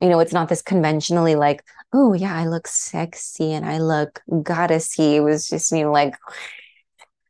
you 0.00 0.08
know, 0.08 0.20
it's 0.20 0.32
not 0.32 0.48
this 0.48 0.62
conventionally 0.62 1.34
like, 1.34 1.64
oh 1.92 2.12
yeah, 2.12 2.36
I 2.36 2.46
look 2.46 2.66
sexy 2.66 3.52
and 3.52 3.64
I 3.64 3.78
look 3.78 4.20
goddessy. 4.28 5.14
It 5.14 5.20
was 5.20 5.48
just 5.48 5.72
me 5.72 5.86
like 5.86 6.14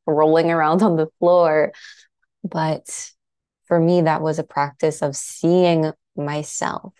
rolling 0.07 0.51
around 0.51 0.83
on 0.83 0.97
the 0.97 1.09
floor. 1.19 1.73
But 2.43 3.13
for 3.67 3.81
me, 3.81 4.03
that 4.03 4.23
was 4.23 4.39
a 4.39 4.45
practice 4.45 5.03
of 5.03 5.17
seeing 5.17 5.93
myself 6.17 6.93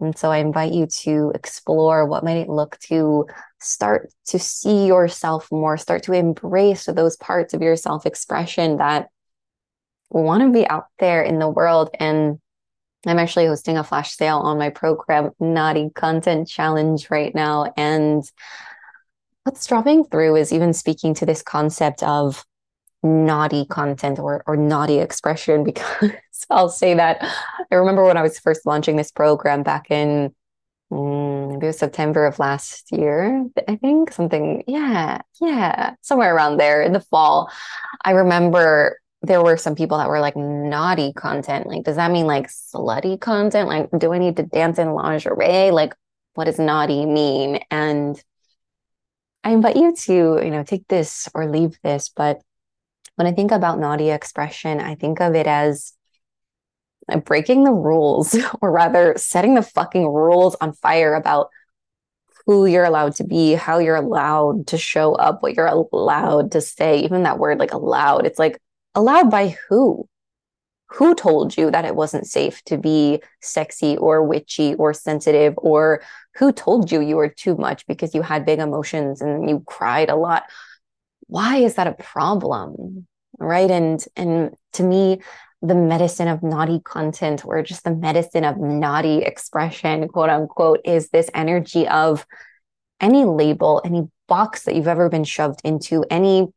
and 0.00 0.16
so 0.16 0.30
I 0.30 0.38
invite 0.38 0.72
you 0.72 0.86
to 0.86 1.32
explore 1.34 2.06
what 2.06 2.22
might 2.22 2.36
it 2.36 2.48
look 2.48 2.78
to 2.82 3.26
start 3.60 4.12
to 4.26 4.38
see 4.38 4.86
yourself 4.86 5.48
more, 5.50 5.76
start 5.76 6.04
to 6.04 6.12
embrace 6.12 6.86
those 6.86 7.16
parts 7.16 7.52
of 7.52 7.62
your 7.62 7.76
self 7.76 8.06
expression 8.06 8.76
that 8.76 9.08
want 10.10 10.42
to 10.42 10.50
be 10.50 10.66
out 10.68 10.86
there 11.00 11.22
in 11.22 11.40
the 11.40 11.48
world. 11.48 11.90
And 11.98 12.38
I'm 13.06 13.18
actually 13.18 13.46
hosting 13.46 13.76
a 13.76 13.84
flash 13.84 14.16
sale 14.16 14.38
on 14.38 14.58
my 14.58 14.70
program, 14.70 15.30
Naughty 15.40 15.90
Content 15.94 16.48
Challenge, 16.48 17.10
right 17.10 17.34
now. 17.34 17.72
And 17.76 18.22
what's 19.48 19.66
dropping 19.66 20.04
through 20.04 20.36
is 20.36 20.52
even 20.52 20.74
speaking 20.74 21.14
to 21.14 21.24
this 21.24 21.40
concept 21.40 22.02
of 22.02 22.44
naughty 23.02 23.64
content 23.64 24.18
or, 24.18 24.42
or 24.46 24.58
naughty 24.58 24.98
expression 24.98 25.64
because 25.70 26.12
I'll 26.50 26.68
say 26.68 26.92
that 26.92 27.26
I 27.72 27.74
remember 27.76 28.04
when 28.04 28.18
I 28.18 28.22
was 28.22 28.38
first 28.38 28.66
launching 28.66 28.96
this 28.96 29.10
program 29.10 29.62
back 29.62 29.90
in 29.90 30.34
mm, 30.92 31.48
maybe 31.48 31.64
it 31.64 31.68
was 31.68 31.78
September 31.78 32.26
of 32.26 32.38
last 32.38 32.92
year, 32.92 33.46
I 33.66 33.76
think 33.76 34.12
something, 34.12 34.64
yeah, 34.66 35.22
yeah, 35.40 35.94
somewhere 36.02 36.36
around 36.36 36.58
there 36.58 36.82
in 36.82 36.92
the 36.92 37.00
fall. 37.00 37.50
I 38.04 38.10
remember 38.10 38.98
there 39.22 39.42
were 39.42 39.56
some 39.56 39.74
people 39.74 39.96
that 39.96 40.10
were 40.10 40.20
like 40.20 40.36
naughty 40.36 41.14
content. 41.14 41.66
Like, 41.66 41.84
does 41.84 41.96
that 41.96 42.10
mean 42.10 42.26
like 42.26 42.48
slutty 42.48 43.18
content? 43.18 43.66
Like, 43.66 43.88
do 43.96 44.12
I 44.12 44.18
need 44.18 44.36
to 44.36 44.42
dance 44.42 44.78
in 44.78 44.92
lingerie? 44.92 45.70
Like, 45.70 45.94
what 46.34 46.44
does 46.44 46.58
naughty 46.58 47.06
mean? 47.06 47.60
And 47.70 48.22
I 49.44 49.52
invite 49.52 49.76
you 49.76 49.94
to, 49.94 50.12
you 50.44 50.50
know, 50.50 50.62
take 50.62 50.86
this 50.88 51.28
or 51.34 51.48
leave 51.48 51.78
this. 51.82 52.10
But 52.14 52.40
when 53.16 53.26
I 53.26 53.32
think 53.32 53.50
about 53.50 53.78
naughty 53.78 54.10
expression, 54.10 54.80
I 54.80 54.94
think 54.94 55.20
of 55.20 55.34
it 55.34 55.46
as 55.46 55.94
uh, 57.08 57.18
breaking 57.18 57.64
the 57.64 57.72
rules, 57.72 58.36
or 58.60 58.70
rather 58.70 59.14
setting 59.16 59.54
the 59.54 59.62
fucking 59.62 60.06
rules 60.06 60.54
on 60.60 60.72
fire 60.72 61.14
about 61.14 61.48
who 62.46 62.66
you're 62.66 62.84
allowed 62.84 63.14
to 63.16 63.24
be, 63.24 63.54
how 63.54 63.78
you're 63.78 63.96
allowed 63.96 64.66
to 64.68 64.78
show 64.78 65.14
up, 65.14 65.42
what 65.42 65.54
you're 65.54 65.66
allowed 65.66 66.52
to 66.52 66.60
say. 66.60 67.00
Even 67.00 67.24
that 67.24 67.38
word, 67.38 67.58
like 67.58 67.72
allowed, 67.72 68.26
it's 68.26 68.38
like 68.38 68.58
allowed 68.94 69.30
by 69.30 69.56
who? 69.68 70.08
Who 70.92 71.14
told 71.14 71.56
you 71.56 71.70
that 71.70 71.84
it 71.84 71.94
wasn't 71.94 72.26
safe 72.26 72.62
to 72.64 72.78
be 72.78 73.22
sexy 73.40 73.96
or 73.96 74.22
witchy 74.22 74.74
or 74.74 74.94
sensitive? 74.94 75.54
Or 75.58 76.02
who 76.36 76.52
told 76.52 76.90
you 76.90 77.00
you 77.00 77.16
were 77.16 77.28
too 77.28 77.56
much 77.56 77.86
because 77.86 78.14
you 78.14 78.22
had 78.22 78.46
big 78.46 78.58
emotions 78.58 79.20
and 79.20 79.48
you 79.48 79.62
cried 79.66 80.08
a 80.08 80.16
lot? 80.16 80.44
Why 81.26 81.58
is 81.58 81.74
that 81.74 81.86
a 81.86 81.92
problem? 81.92 83.06
Right. 83.38 83.70
And 83.70 84.02
and 84.16 84.54
to 84.74 84.82
me, 84.82 85.20
the 85.60 85.74
medicine 85.74 86.28
of 86.28 86.42
naughty 86.42 86.80
content 86.80 87.44
or 87.44 87.62
just 87.62 87.84
the 87.84 87.94
medicine 87.94 88.44
of 88.44 88.58
naughty 88.58 89.18
expression, 89.18 90.08
quote 90.08 90.30
unquote, 90.30 90.80
is 90.84 91.10
this 91.10 91.30
energy 91.34 91.86
of 91.86 92.26
any 93.00 93.24
label, 93.24 93.82
any 93.84 94.08
box 94.26 94.64
that 94.64 94.74
you've 94.74 94.88
ever 94.88 95.08
been 95.08 95.24
shoved 95.24 95.60
into, 95.64 96.04
any 96.10 96.48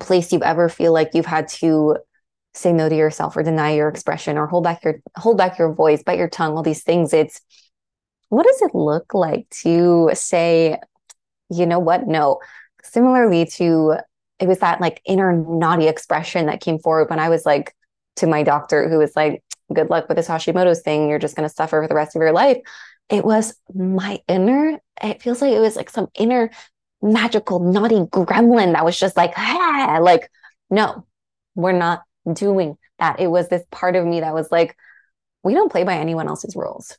place 0.00 0.32
you've 0.32 0.42
ever 0.42 0.68
feel 0.68 0.92
like 0.92 1.10
you've 1.14 1.26
had 1.26 1.48
to 1.48 1.96
say 2.54 2.72
no 2.72 2.88
to 2.88 2.96
yourself 2.96 3.36
or 3.36 3.42
deny 3.42 3.74
your 3.74 3.88
expression 3.88 4.36
or 4.36 4.46
hold 4.46 4.64
back 4.64 4.84
your 4.84 5.00
hold 5.16 5.38
back 5.38 5.58
your 5.58 5.72
voice, 5.72 6.02
bite 6.02 6.18
your 6.18 6.28
tongue, 6.28 6.56
all 6.56 6.62
these 6.62 6.82
things. 6.82 7.12
It's 7.12 7.40
what 8.28 8.46
does 8.46 8.62
it 8.62 8.74
look 8.74 9.14
like 9.14 9.48
to 9.62 10.10
say, 10.14 10.78
you 11.50 11.66
know 11.66 11.78
what? 11.78 12.06
No. 12.06 12.40
Similarly 12.82 13.46
to 13.46 13.96
it 14.38 14.48
was 14.48 14.58
that 14.58 14.80
like 14.80 15.02
inner 15.04 15.32
naughty 15.32 15.86
expression 15.86 16.46
that 16.46 16.60
came 16.60 16.78
forward 16.78 17.10
when 17.10 17.18
I 17.18 17.28
was 17.28 17.44
like 17.44 17.74
to 18.16 18.26
my 18.26 18.42
doctor 18.42 18.88
who 18.88 18.98
was 18.98 19.14
like, 19.14 19.42
good 19.72 19.90
luck 19.90 20.08
with 20.08 20.16
this 20.16 20.28
Hashimoto's 20.28 20.80
thing. 20.80 21.08
You're 21.08 21.18
just 21.18 21.36
going 21.36 21.48
to 21.48 21.54
suffer 21.54 21.82
for 21.82 21.88
the 21.88 21.94
rest 21.94 22.16
of 22.16 22.20
your 22.20 22.32
life. 22.32 22.58
It 23.08 23.24
was 23.24 23.54
my 23.74 24.20
inner, 24.28 24.78
it 25.02 25.22
feels 25.22 25.42
like 25.42 25.52
it 25.52 25.60
was 25.60 25.76
like 25.76 25.90
some 25.90 26.08
inner 26.14 26.50
magical 27.02 27.58
naughty 27.60 28.00
gremlin 28.00 28.72
that 28.72 28.84
was 28.84 28.98
just 28.98 29.16
like, 29.16 29.32
ah, 29.36 29.98
like, 30.00 30.30
no, 30.70 31.06
we're 31.54 31.72
not 31.72 32.02
doing 32.32 32.76
that. 32.98 33.20
It 33.20 33.28
was 33.28 33.48
this 33.48 33.64
part 33.70 33.96
of 33.96 34.06
me 34.06 34.20
that 34.20 34.34
was 34.34 34.50
like, 34.50 34.76
we 35.42 35.54
don't 35.54 35.72
play 35.72 35.84
by 35.84 35.96
anyone 35.96 36.28
else's 36.28 36.54
rules. 36.56 36.96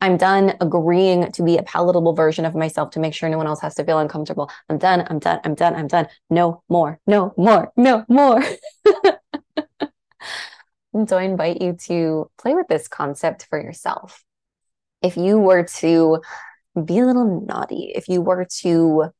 I'm 0.00 0.16
done 0.16 0.54
agreeing 0.60 1.30
to 1.32 1.42
be 1.42 1.56
a 1.56 1.62
palatable 1.62 2.14
version 2.14 2.44
of 2.44 2.54
myself 2.54 2.90
to 2.90 3.00
make 3.00 3.14
sure 3.14 3.28
no 3.28 3.38
one 3.38 3.46
else 3.46 3.60
has 3.60 3.74
to 3.76 3.84
feel 3.84 3.98
uncomfortable. 3.98 4.50
I'm 4.68 4.78
done. 4.78 5.06
I'm 5.08 5.18
done. 5.18 5.40
I'm 5.44 5.54
done. 5.54 5.74
I'm 5.74 5.86
done. 5.86 6.08
No 6.30 6.62
more. 6.68 7.00
No 7.06 7.32
more. 7.36 7.72
No 7.76 8.04
more. 8.08 8.42
And 10.92 11.08
so 11.08 11.18
I 11.18 11.22
invite 11.22 11.60
you 11.60 11.76
to 11.86 12.30
play 12.38 12.54
with 12.54 12.68
this 12.68 12.88
concept 12.88 13.46
for 13.48 13.60
yourself. 13.60 14.24
If 15.02 15.16
you 15.16 15.38
were 15.38 15.64
to 15.78 16.22
be 16.84 16.98
a 16.98 17.06
little 17.06 17.44
naughty, 17.46 17.92
if 17.94 18.08
you 18.08 18.20
were 18.20 18.46
to 18.60 19.10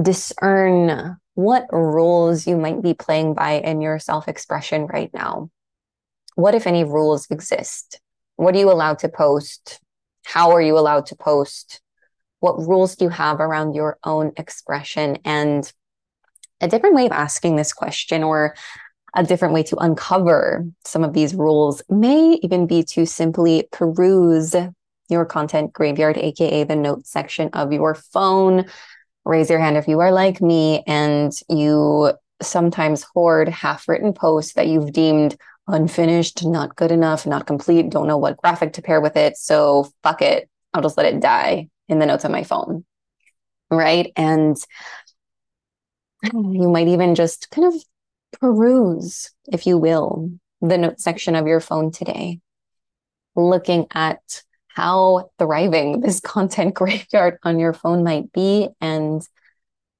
discern 0.00 1.16
what 1.40 1.66
rules 1.72 2.46
you 2.46 2.56
might 2.56 2.82
be 2.82 2.94
playing 2.94 3.34
by 3.34 3.52
in 3.52 3.80
your 3.80 3.98
self 3.98 4.28
expression 4.28 4.86
right 4.86 5.10
now, 5.14 5.50
what, 6.34 6.54
if 6.54 6.66
any, 6.66 6.84
rules 6.84 7.26
exist? 7.30 8.00
What 8.36 8.54
are 8.54 8.58
you 8.58 8.70
allowed 8.70 8.98
to 9.00 9.08
post? 9.08 9.80
How 10.24 10.52
are 10.52 10.62
you 10.62 10.78
allowed 10.78 11.06
to 11.06 11.16
post? 11.16 11.80
What 12.40 12.58
rules 12.58 12.96
do 12.96 13.06
you 13.06 13.10
have 13.10 13.40
around 13.40 13.74
your 13.74 13.98
own 14.04 14.32
expression? 14.36 15.18
And 15.24 15.70
a 16.60 16.68
different 16.68 16.94
way 16.94 17.06
of 17.06 17.12
asking 17.12 17.56
this 17.56 17.72
question, 17.72 18.22
or 18.22 18.54
a 19.14 19.24
different 19.24 19.54
way 19.54 19.62
to 19.64 19.76
uncover 19.76 20.66
some 20.84 21.04
of 21.04 21.14
these 21.14 21.34
rules 21.34 21.82
may 21.88 22.38
even 22.42 22.66
be 22.66 22.82
to 22.84 23.06
simply 23.06 23.66
peruse 23.72 24.54
your 25.08 25.24
content 25.24 25.72
graveyard, 25.72 26.16
aka 26.16 26.64
the 26.64 26.76
notes 26.76 27.10
section 27.10 27.50
of 27.52 27.72
your 27.72 27.94
phone. 27.94 28.66
Raise 29.24 29.50
your 29.50 29.58
hand 29.58 29.76
if 29.76 29.86
you 29.86 30.00
are 30.00 30.12
like 30.12 30.40
me 30.40 30.82
and 30.86 31.32
you 31.48 32.12
sometimes 32.42 33.04
hoard 33.14 33.48
half 33.48 33.86
written 33.88 34.12
posts 34.12 34.54
that 34.54 34.66
you've 34.66 34.92
deemed 34.92 35.36
unfinished, 35.68 36.44
not 36.44 36.74
good 36.74 36.90
enough, 36.90 37.26
not 37.26 37.46
complete, 37.46 37.90
don't 37.90 38.06
know 38.06 38.16
what 38.16 38.38
graphic 38.38 38.72
to 38.74 38.82
pair 38.82 39.00
with 39.00 39.16
it. 39.16 39.36
So 39.36 39.88
fuck 40.02 40.22
it. 40.22 40.48
I'll 40.72 40.82
just 40.82 40.96
let 40.96 41.12
it 41.12 41.20
die 41.20 41.68
in 41.88 41.98
the 41.98 42.06
notes 42.06 42.24
on 42.24 42.32
my 42.32 42.44
phone. 42.44 42.84
Right. 43.70 44.12
And 44.16 44.56
you 46.22 46.68
might 46.68 46.88
even 46.88 47.14
just 47.14 47.50
kind 47.50 47.72
of 47.72 47.82
peruse, 48.40 49.30
if 49.52 49.66
you 49.66 49.78
will, 49.78 50.30
the 50.60 50.78
note 50.78 51.00
section 51.00 51.34
of 51.34 51.46
your 51.46 51.60
phone 51.60 51.90
today, 51.90 52.40
looking 53.36 53.86
at 53.92 54.42
how 54.74 55.30
thriving 55.38 56.00
this 56.00 56.20
content 56.34 56.74
graveyard 56.74 57.38
on 57.44 57.58
your 57.58 57.72
phone 57.72 58.04
might 58.04 58.32
be, 58.32 58.68
and 58.80 59.22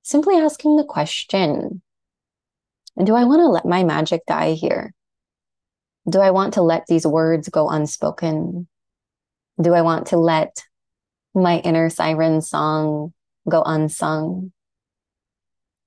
simply 0.02 0.37
asking 0.37 0.76
the 0.76 0.85
question 0.85 1.83
Do 3.02 3.14
I 3.14 3.24
want 3.24 3.40
to 3.40 3.48
let 3.48 3.66
my 3.66 3.85
magic 3.85 4.22
die 4.26 4.52
here? 4.52 4.92
Do 6.09 6.20
I 6.20 6.30
want 6.30 6.54
to 6.54 6.62
let 6.62 6.87
these 6.87 7.06
words 7.06 7.48
go 7.48 7.68
unspoken? 7.68 8.66
Do 9.61 9.74
I 9.74 9.83
want 9.83 10.09
to 10.09 10.16
let 10.16 10.64
my 11.35 11.59
inner 11.59 11.90
siren 11.90 12.40
song 12.40 13.12
go 13.48 13.62
unsung? 13.62 14.52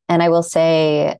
And 0.08 0.22
I 0.22 0.30
will 0.30 0.44
say, 0.44 1.18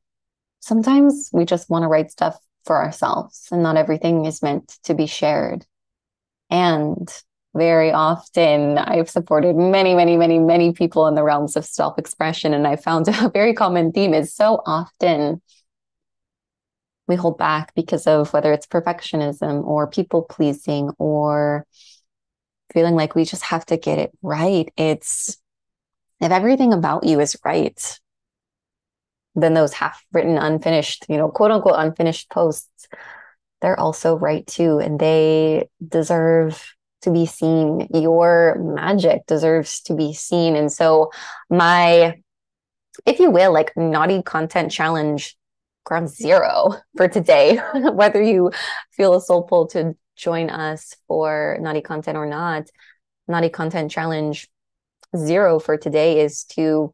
sometimes 0.60 1.30
we 1.34 1.46
just 1.46 1.70
want 1.70 1.84
to 1.84 1.88
write 1.88 2.12
stuff 2.12 2.38
for 2.66 2.78
ourselves 2.78 3.48
and 3.52 3.64
not 3.64 3.76
everything 3.76 4.26
is 4.26 4.42
meant 4.42 4.78
to 4.84 4.94
be 4.94 5.08
shared. 5.08 5.66
And 6.50 7.10
very 7.56 7.92
often 7.92 8.78
I've 8.78 9.10
supported 9.10 9.56
many, 9.56 9.96
many, 9.96 10.18
many, 10.18 10.40
many 10.40 10.74
people 10.74 11.08
in 11.08 11.16
the 11.16 11.24
realms 11.24 11.56
of 11.56 11.66
self 11.66 11.98
expression. 12.00 12.54
And 12.54 12.68
I 12.68 12.76
found 12.76 13.08
a 13.22 13.30
very 13.30 13.54
common 13.54 13.92
theme 13.92 14.14
is 14.14 14.34
so 14.34 14.62
often 14.66 15.42
we 17.08 17.16
hold 17.16 17.38
back 17.38 17.76
because 17.76 18.08
of 18.08 18.32
whether 18.34 18.54
it's 18.54 18.66
perfectionism 18.66 19.64
or 19.66 19.88
people 19.88 20.22
pleasing 20.22 20.90
or 20.98 21.68
feeling 22.74 22.96
like 22.96 23.14
we 23.14 23.26
just 23.26 23.44
have 23.44 23.66
to 23.68 23.78
get 23.78 24.00
it 24.00 24.12
right. 24.22 24.72
It's 24.78 25.38
if 26.22 26.32
everything 26.32 26.72
about 26.72 27.04
you 27.04 27.20
is 27.20 27.36
right, 27.44 28.00
then 29.36 29.54
those 29.54 29.74
half 29.74 30.04
written, 30.14 30.38
unfinished, 30.38 31.06
you 31.10 31.18
know, 31.18 31.30
quote 31.30 31.52
unquote 31.52 31.76
unfinished 31.78 32.30
posts, 32.30 32.88
they're 33.62 33.80
also 33.80 34.16
right 34.16 34.46
too. 34.48 34.80
And 34.80 35.00
they 35.00 35.70
deserve 35.86 36.73
to 37.04 37.12
be 37.12 37.26
seen. 37.26 37.88
Your 37.94 38.58
magic 38.60 39.26
deserves 39.28 39.82
to 39.84 39.94
be 39.94 40.14
seen. 40.14 40.56
And 40.56 40.72
so, 40.72 41.12
my, 41.50 42.20
if 43.06 43.20
you 43.20 43.30
will, 43.32 43.54
like 43.54 43.76
naughty 43.78 44.22
content 44.22 44.72
challenge 44.72 45.36
ground 45.84 46.10
zero 46.10 46.76
for 46.96 47.08
today, 47.08 47.58
whether 47.74 48.22
you 48.22 48.52
feel 48.92 49.14
a 49.14 49.22
soul 49.22 49.44
pull 49.44 49.68
to 49.68 49.96
join 50.16 50.50
us 50.50 50.96
for 51.08 51.58
naughty 51.62 51.82
content 51.82 52.18
or 52.18 52.26
not, 52.26 52.70
naughty 53.28 53.50
content 53.50 53.92
challenge 53.92 54.50
zero 55.16 55.60
for 55.60 55.78
today 55.78 56.22
is 56.22 56.44
to 56.44 56.94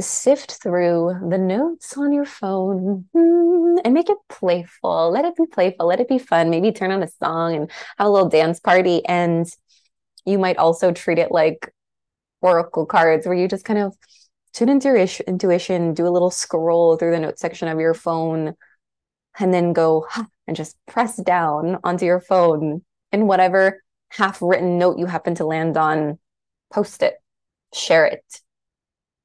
sift 0.00 0.52
through 0.62 1.14
the 1.28 1.38
notes 1.38 1.96
on 1.96 2.12
your 2.12 2.24
phone 2.24 3.06
hmm, 3.12 3.76
and 3.84 3.94
make 3.94 4.08
it 4.08 4.18
playful. 4.28 5.10
Let 5.10 5.24
it 5.24 5.36
be 5.36 5.46
playful. 5.46 5.86
Let 5.86 6.00
it 6.00 6.08
be 6.08 6.18
fun. 6.18 6.50
Maybe 6.50 6.72
turn 6.72 6.90
on 6.90 7.02
a 7.02 7.08
song 7.08 7.54
and 7.54 7.70
have 7.98 8.06
a 8.06 8.10
little 8.10 8.28
dance 8.28 8.58
party. 8.58 9.04
And 9.04 9.46
you 10.24 10.38
might 10.38 10.56
also 10.56 10.92
treat 10.92 11.18
it 11.18 11.30
like 11.30 11.72
oracle 12.40 12.86
cards 12.86 13.26
where 13.26 13.36
you 13.36 13.48
just 13.48 13.64
kind 13.64 13.78
of 13.78 13.96
tune 14.52 14.68
into 14.68 14.88
your 14.88 15.06
intuition, 15.26 15.94
do 15.94 16.06
a 16.06 16.10
little 16.10 16.30
scroll 16.30 16.96
through 16.96 17.12
the 17.12 17.20
note 17.20 17.38
section 17.38 17.68
of 17.68 17.80
your 17.80 17.94
phone, 17.94 18.54
and 19.38 19.52
then 19.52 19.72
go 19.72 20.06
and 20.46 20.56
just 20.56 20.76
press 20.86 21.16
down 21.16 21.78
onto 21.84 22.04
your 22.04 22.20
phone 22.20 22.82
in 23.12 23.26
whatever 23.26 23.82
half 24.10 24.40
written 24.42 24.78
note 24.78 24.98
you 24.98 25.06
happen 25.06 25.34
to 25.34 25.46
land 25.46 25.76
on, 25.76 26.18
post 26.70 27.02
it, 27.02 27.14
share 27.72 28.04
it 28.04 28.41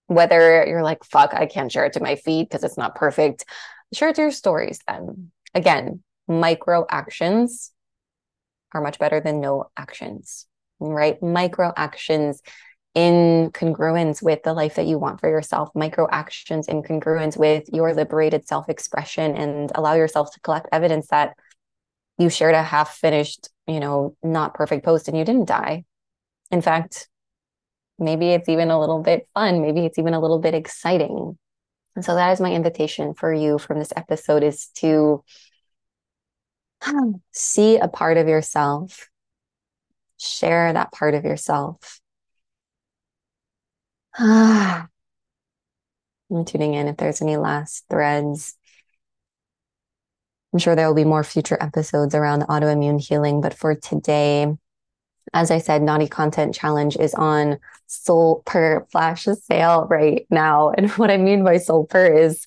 whether 0.07 0.65
you're 0.65 0.83
like, 0.83 1.03
fuck, 1.03 1.33
I 1.33 1.45
can't 1.45 1.71
share 1.71 1.85
it 1.85 1.93
to 1.93 1.99
my 1.99 2.15
feed 2.15 2.49
because 2.49 2.63
it's 2.63 2.77
not 2.77 2.95
perfect, 2.95 3.45
share 3.93 4.09
it 4.09 4.15
to 4.15 4.23
your 4.23 4.31
stories 4.31 4.79
then. 4.87 5.31
Again, 5.53 6.01
micro 6.27 6.85
actions 6.89 7.71
are 8.73 8.81
much 8.81 8.99
better 8.99 9.19
than 9.19 9.39
no 9.41 9.69
actions. 9.77 10.45
right? 10.79 11.21
Micro 11.21 11.71
actions 11.75 12.41
in 12.95 13.51
congruence 13.51 14.23
with 14.23 14.41
the 14.43 14.53
life 14.53 14.75
that 14.75 14.87
you 14.87 14.97
want 14.97 15.19
for 15.19 15.29
yourself, 15.29 15.69
micro 15.75 16.07
actions 16.09 16.67
in 16.67 16.81
congruence 16.81 17.37
with 17.37 17.69
your 17.71 17.93
liberated 17.93 18.47
self 18.47 18.69
expression, 18.69 19.35
and 19.35 19.71
allow 19.75 19.93
yourself 19.93 20.33
to 20.33 20.39
collect 20.39 20.67
evidence 20.71 21.07
that 21.07 21.35
you 22.17 22.29
shared 22.29 22.55
a 22.55 22.63
half 22.63 22.95
finished, 22.95 23.49
you 23.67 23.79
know, 23.79 24.15
not 24.23 24.55
perfect 24.55 24.83
post 24.83 25.07
and 25.07 25.17
you 25.17 25.23
didn't 25.23 25.47
die. 25.47 25.83
In 26.49 26.61
fact, 26.61 27.07
maybe 27.99 28.29
it's 28.29 28.49
even 28.49 28.71
a 28.71 28.79
little 28.79 29.01
bit 29.01 29.27
fun, 29.33 29.61
maybe 29.61 29.85
it's 29.85 29.99
even 29.99 30.13
a 30.13 30.19
little 30.19 30.39
bit 30.39 30.53
exciting. 30.53 31.37
And 31.95 32.05
so 32.05 32.15
that 32.15 32.31
is 32.31 32.39
my 32.39 32.53
invitation 32.53 33.13
for 33.13 33.33
you 33.33 33.57
from 33.57 33.79
this 33.79 33.93
episode 33.95 34.43
is 34.43 34.67
to 34.75 35.23
see 37.31 37.77
a 37.77 37.87
part 37.87 38.17
of 38.17 38.27
yourself, 38.27 39.09
share 40.17 40.73
that 40.73 40.91
part 40.91 41.15
of 41.15 41.25
yourself. 41.25 41.99
I'm 44.19 44.89
tuning 46.45 46.73
in 46.73 46.87
if 46.87 46.97
there's 46.97 47.21
any 47.21 47.37
last 47.37 47.85
threads. 47.89 48.55
I'm 50.53 50.59
sure 50.59 50.75
there 50.75 50.87
will 50.87 50.95
be 50.95 51.03
more 51.03 51.23
future 51.23 51.57
episodes 51.59 52.15
around 52.15 52.43
autoimmune 52.43 52.99
healing, 52.99 53.41
but 53.41 53.53
for 53.53 53.75
today, 53.75 54.47
as 55.33 55.51
I 55.51 55.59
said, 55.59 55.81
Naughty 55.81 56.07
Content 56.07 56.55
Challenge 56.55 56.97
is 56.97 57.13
on 57.13 57.59
Soul 57.87 58.43
Per 58.45 58.85
flash 58.91 59.25
sale 59.25 59.87
right 59.89 60.25
now. 60.29 60.71
And 60.77 60.89
what 60.91 61.11
I 61.11 61.17
mean 61.17 61.43
by 61.43 61.57
Soul 61.57 61.85
Per 61.85 62.05
is 62.05 62.45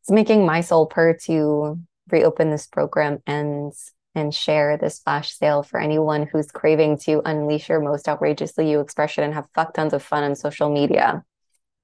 it's 0.00 0.10
making 0.10 0.46
my 0.46 0.60
Soul 0.60 0.86
Per 0.86 1.14
to 1.24 1.78
reopen 2.10 2.50
this 2.50 2.66
program 2.66 3.18
and 3.26 3.72
and 4.14 4.34
share 4.34 4.76
this 4.76 4.98
flash 4.98 5.32
sale 5.32 5.62
for 5.62 5.78
anyone 5.78 6.26
who's 6.26 6.50
craving 6.50 6.98
to 6.98 7.22
unleash 7.24 7.68
your 7.68 7.80
most 7.80 8.08
outrageously 8.08 8.68
you 8.68 8.80
expression 8.80 9.22
and 9.22 9.34
have 9.34 9.46
fuck 9.54 9.72
tons 9.72 9.92
of 9.92 10.02
fun 10.02 10.24
on 10.24 10.34
social 10.34 10.68
media. 10.68 11.24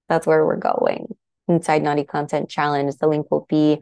That's 0.08 0.26
where 0.26 0.44
we're 0.44 0.56
going. 0.56 1.14
Inside 1.48 1.82
Naughty 1.82 2.02
Content 2.02 2.48
Challenge. 2.48 2.96
The 2.96 3.06
link 3.06 3.30
will 3.30 3.46
be 3.48 3.80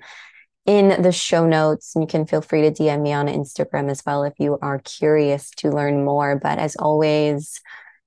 in 0.67 1.03
the 1.03 1.13
show 1.13 1.47
notes. 1.47 1.95
And 1.95 2.03
you 2.03 2.07
can 2.07 2.27
feel 2.27 2.41
free 2.41 2.63
to 2.63 2.71
DM 2.71 3.03
me 3.03 3.13
on 3.13 3.27
Instagram 3.27 3.91
as 3.91 4.03
well 4.05 4.25
if 4.25 4.35
you 4.39 4.59
are 4.63 4.79
curious 4.79 5.51
to 5.57 5.71
learn 5.71 6.05
more. 6.05 6.39
But 6.39 6.59
as 6.59 6.77
always, 6.77 7.61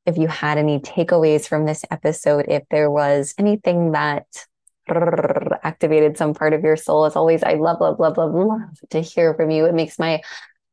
if 0.05 0.17
you 0.17 0.27
had 0.27 0.57
any 0.57 0.79
takeaways 0.79 1.47
from 1.47 1.65
this 1.65 1.83
episode, 1.91 2.45
if 2.47 2.63
there 2.71 2.89
was 2.89 3.33
anything 3.37 3.91
that 3.91 4.25
activated 5.63 6.17
some 6.17 6.33
part 6.33 6.53
of 6.53 6.63
your 6.63 6.77
soul, 6.77 7.05
as 7.05 7.15
always, 7.15 7.43
I 7.43 7.55
love, 7.55 7.81
love, 7.81 7.99
love, 7.99 8.17
love, 8.17 8.33
love 8.33 8.61
to 8.91 9.01
hear 9.01 9.33
from 9.33 9.51
you. 9.51 9.65
It 9.65 9.73
makes 9.73 9.99
my 9.99 10.21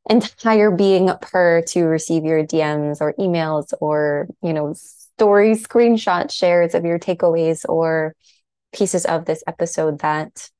entire 0.08 0.70
being 0.70 1.10
purr 1.20 1.62
to 1.68 1.84
receive 1.84 2.24
your 2.24 2.44
DMs 2.44 3.00
or 3.00 3.14
emails 3.14 3.72
or, 3.80 4.28
you 4.42 4.52
know, 4.52 4.74
story 4.74 5.54
screenshot 5.54 6.30
shares 6.30 6.74
of 6.74 6.84
your 6.84 6.98
takeaways 6.98 7.64
or 7.68 8.14
pieces 8.72 9.04
of 9.04 9.24
this 9.24 9.42
episode 9.46 10.00
that 10.00 10.50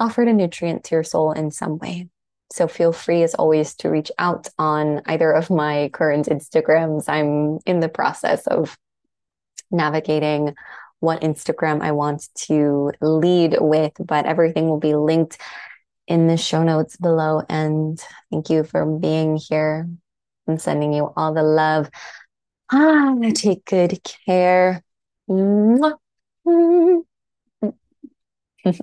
offered 0.00 0.28
a 0.28 0.32
nutrient 0.32 0.84
to 0.84 0.96
your 0.96 1.04
soul 1.04 1.32
in 1.32 1.50
some 1.50 1.78
way. 1.78 2.08
So 2.52 2.66
feel 2.66 2.92
free 2.92 3.22
as 3.22 3.34
always 3.34 3.74
to 3.76 3.90
reach 3.90 4.10
out 4.18 4.48
on 4.58 5.02
either 5.06 5.30
of 5.30 5.50
my 5.50 5.90
current 5.92 6.26
Instagrams. 6.26 7.04
I'm 7.08 7.60
in 7.64 7.78
the 7.78 7.88
process 7.88 8.46
of 8.48 8.76
navigating 9.70 10.54
what 10.98 11.20
Instagram 11.20 11.80
I 11.80 11.92
want 11.92 12.28
to 12.46 12.90
lead 13.00 13.56
with, 13.60 13.92
but 13.98 14.26
everything 14.26 14.68
will 14.68 14.80
be 14.80 14.94
linked 14.94 15.38
in 16.08 16.26
the 16.26 16.36
show 16.36 16.64
notes 16.64 16.96
below. 16.96 17.42
And 17.48 18.02
thank 18.32 18.50
you 18.50 18.64
for 18.64 18.84
being 18.84 19.36
here. 19.36 19.88
I'm 20.48 20.58
sending 20.58 20.92
you 20.92 21.12
all 21.16 21.32
the 21.32 21.44
love. 21.44 21.88
Ah, 22.72 23.14
take 23.34 23.64
good 23.64 24.00
care. 24.26 24.82